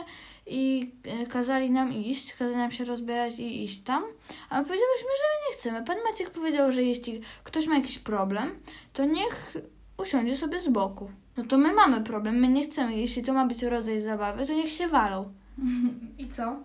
i 0.48 0.92
y, 1.24 1.28
kazali 1.28 1.72
nam 1.72 1.94
iść, 1.94 2.34
kazali 2.34 2.58
nam 2.58 2.72
się 2.72 2.86
rozbierać 2.86 3.40
i 3.40 3.64
iść 3.64 3.82
tam. 3.84 4.04
A 4.50 4.58
my 4.60 4.66
powiedziałyśmy, 4.66 5.08
że 5.18 5.50
nie 5.50 5.58
chcemy. 5.58 5.84
Pan 5.86 5.98
Maciek 6.12 6.30
powiedział, 6.30 6.72
że 6.72 6.84
jeśli 6.84 7.22
ktoś 7.44 7.68
ma 7.68 7.76
jakiś 7.76 8.00
problem, 8.00 8.50
to 8.94 9.06
niech 9.06 9.58
usiądzie 9.98 10.36
sobie 10.36 10.62
z 10.62 10.68
boku. 10.70 11.10
No 11.38 11.44
to 11.44 11.58
my 11.58 11.74
mamy 11.74 12.02
problem, 12.02 12.36
my 12.40 12.48
nie 12.48 12.64
chcemy. 12.64 12.96
Jeśli 12.96 13.24
to 13.24 13.34
ma 13.34 13.46
być 13.46 13.64
rodzaj 13.64 14.00
zabawy, 14.00 14.46
to 14.48 14.54
niech 14.54 14.72
się 14.72 14.88
walą. 14.88 15.34
I 16.20 16.28
co? 16.28 16.56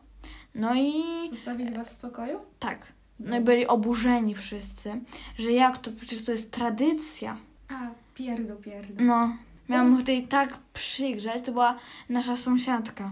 No 0.54 0.74
i 0.74 1.02
Zostawili 1.30 1.74
was 1.74 1.88
w 1.88 1.92
spokoju? 1.92 2.38
tak. 2.58 2.86
No 3.20 3.36
i 3.36 3.40
byli 3.40 3.66
oburzeni 3.66 4.34
wszyscy, 4.34 5.00
że 5.38 5.52
jak 5.52 5.78
to, 5.78 5.90
przecież 5.92 6.24
to 6.24 6.32
jest 6.32 6.50
tradycja. 6.50 7.36
A, 7.68 7.74
pierdu, 8.14 8.56
pierdu. 8.56 9.04
No, 9.04 9.36
miałam 9.68 9.94
ochotę 9.94 10.12
jej 10.12 10.26
tak 10.28 10.56
przygrzać, 10.74 11.44
to 11.44 11.52
była 11.52 11.76
nasza 12.08 12.36
sąsiadka. 12.36 13.10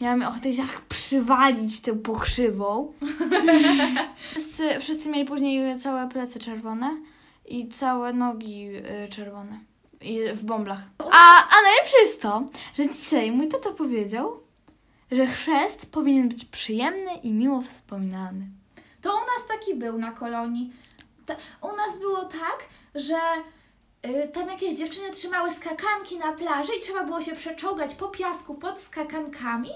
Miałam 0.00 0.22
ochotę 0.22 0.48
jej 0.48 0.58
tak 0.58 0.80
przywalić 0.80 1.80
tą 1.80 1.98
pokrzywą. 1.98 2.92
wszyscy, 4.30 4.80
wszyscy 4.80 5.08
mieli 5.08 5.24
później 5.24 5.78
całe 5.78 6.08
plecy 6.08 6.38
czerwone 6.38 6.96
i 7.48 7.68
całe 7.68 8.12
nogi 8.12 8.68
y, 9.04 9.08
czerwone. 9.08 9.58
W 10.34 10.44
bąblach. 10.44 10.80
A, 10.98 11.48
a 11.48 11.62
najlepsze 11.62 11.98
jest 12.00 12.22
to, 12.22 12.42
że 12.74 12.88
dzisiaj 12.88 13.32
mój 13.32 13.48
tata 13.48 13.70
powiedział, 13.70 14.40
że 15.10 15.26
chrzest 15.26 15.92
powinien 15.92 16.28
być 16.28 16.44
przyjemny 16.44 17.14
i 17.22 17.30
miło 17.32 17.62
wspominany. 17.62 18.46
To 19.00 19.10
u 19.10 19.20
nas 19.20 19.48
taki 19.48 19.74
był 19.74 19.98
na 19.98 20.12
kolonii. 20.12 20.72
Ta, 21.26 21.36
u 21.62 21.76
nas 21.76 21.98
było 21.98 22.24
tak, 22.24 22.66
że 22.94 23.18
y, 24.06 24.28
tam 24.28 24.48
jakieś 24.48 24.74
dziewczyny 24.74 25.10
trzymały 25.10 25.50
skakanki 25.50 26.18
na 26.18 26.32
plaży 26.32 26.72
i 26.78 26.82
trzeba 26.82 27.04
było 27.04 27.22
się 27.22 27.32
przeczołgać 27.36 27.94
po 27.94 28.08
piasku 28.08 28.54
pod 28.54 28.80
skakankami. 28.80 29.70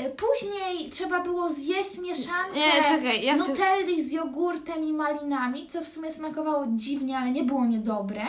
Y, 0.00 0.10
Później 0.10 0.90
trzeba 0.90 1.20
było 1.20 1.48
zjeść 1.48 1.98
mieszankę 1.98 2.54
Nie, 2.56 2.82
czekaj, 2.82 3.36
nutelli 3.36 4.04
z 4.04 4.12
jogurtem 4.12 4.84
i 4.84 4.92
malinami, 4.92 5.66
co 5.68 5.80
w 5.80 5.88
sumie 5.88 6.12
smakowało 6.12 6.64
dziwnie, 6.68 7.18
ale 7.18 7.30
nie 7.30 7.42
było 7.42 7.66
niedobre. 7.66 8.22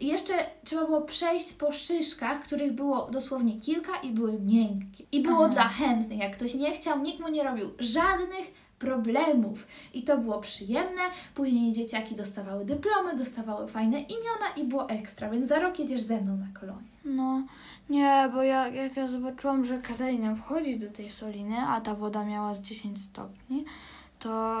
I 0.00 0.06
jeszcze 0.06 0.34
trzeba 0.64 0.84
było 0.84 1.02
przejść 1.02 1.52
po 1.52 1.72
szyszkach, 1.72 2.42
których 2.42 2.72
było 2.72 3.10
dosłownie 3.10 3.60
kilka 3.60 3.92
i 3.96 4.10
były 4.10 4.40
miękkie. 4.40 5.04
I 5.12 5.22
było 5.22 5.44
Aha. 5.44 5.48
dla 5.48 5.68
chętnych. 5.68 6.18
Jak 6.18 6.36
ktoś 6.36 6.54
nie 6.54 6.72
chciał, 6.72 6.98
nikt 6.98 7.20
mu 7.20 7.28
nie 7.28 7.42
robił 7.42 7.70
żadnych 7.78 8.52
problemów. 8.78 9.66
I 9.94 10.02
to 10.02 10.18
było 10.18 10.40
przyjemne. 10.40 11.02
Później 11.34 11.72
dzieciaki 11.72 12.14
dostawały 12.14 12.64
dyplomy, 12.64 13.16
dostawały 13.16 13.68
fajne 13.68 14.00
imiona 14.00 14.54
i 14.56 14.64
było 14.64 14.88
ekstra. 14.88 15.30
Więc 15.30 15.48
za 15.48 15.58
rok 15.58 15.78
jedziesz 15.78 16.00
ze 16.00 16.20
mną 16.20 16.36
na 16.36 16.60
kolonię. 16.60 16.88
No, 17.04 17.42
nie, 17.90 18.30
bo 18.34 18.42
ja, 18.42 18.68
jak 18.68 18.96
ja 18.96 19.08
zobaczyłam, 19.08 19.64
że 19.64 19.78
kazali 19.78 20.18
nam 20.18 20.36
wchodzić 20.36 20.78
do 20.78 20.90
tej 20.90 21.10
soliny, 21.10 21.56
a 21.68 21.80
ta 21.80 21.94
woda 21.94 22.24
miała 22.24 22.54
z 22.54 22.60
10 22.60 23.02
stopni, 23.02 23.64
to 24.18 24.56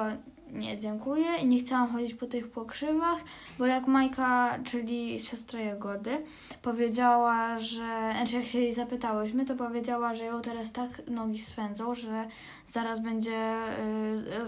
nie, 0.52 0.78
dziękuję 0.78 1.26
i 1.42 1.46
nie 1.46 1.58
chciałam 1.58 1.92
chodzić 1.92 2.14
po 2.14 2.26
tych 2.26 2.50
pokrzywach, 2.50 3.18
bo 3.58 3.66
jak 3.66 3.86
Majka, 3.86 4.58
czyli 4.64 5.20
siostra 5.20 5.60
Jagody, 5.60 6.24
powiedziała, 6.62 7.58
że, 7.58 8.12
znaczy 8.16 8.36
jak 8.36 8.44
się 8.44 8.58
jej 8.58 8.74
zapytałyśmy, 8.74 9.44
to 9.44 9.54
powiedziała, 9.56 10.14
że 10.14 10.24
ją 10.24 10.42
teraz 10.42 10.72
tak 10.72 10.90
nogi 11.06 11.38
swędzą, 11.44 11.94
że 11.94 12.28
zaraz 12.66 13.00
będzie 13.00 13.54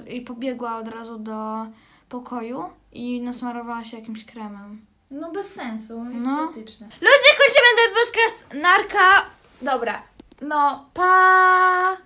y, 0.07 0.09
y, 0.09 0.13
i 0.13 0.21
pobiegła 0.21 0.77
od 0.77 0.89
razu 0.89 1.19
do 1.19 1.67
pokoju 2.09 2.65
i 2.93 3.21
nasmarowała 3.21 3.85
się 3.85 3.99
jakimś 3.99 4.25
kremem. 4.25 4.87
No 5.11 5.31
bez 5.33 5.55
sensu, 5.55 6.05
No. 6.05 6.47
Ludzie, 7.01 7.31
kończymy 7.39 7.67
ten 7.77 7.95
podcast. 7.95 8.55
Narka! 8.63 9.27
Dobra, 9.63 10.03
no 10.43 10.85
pa! 10.95 11.97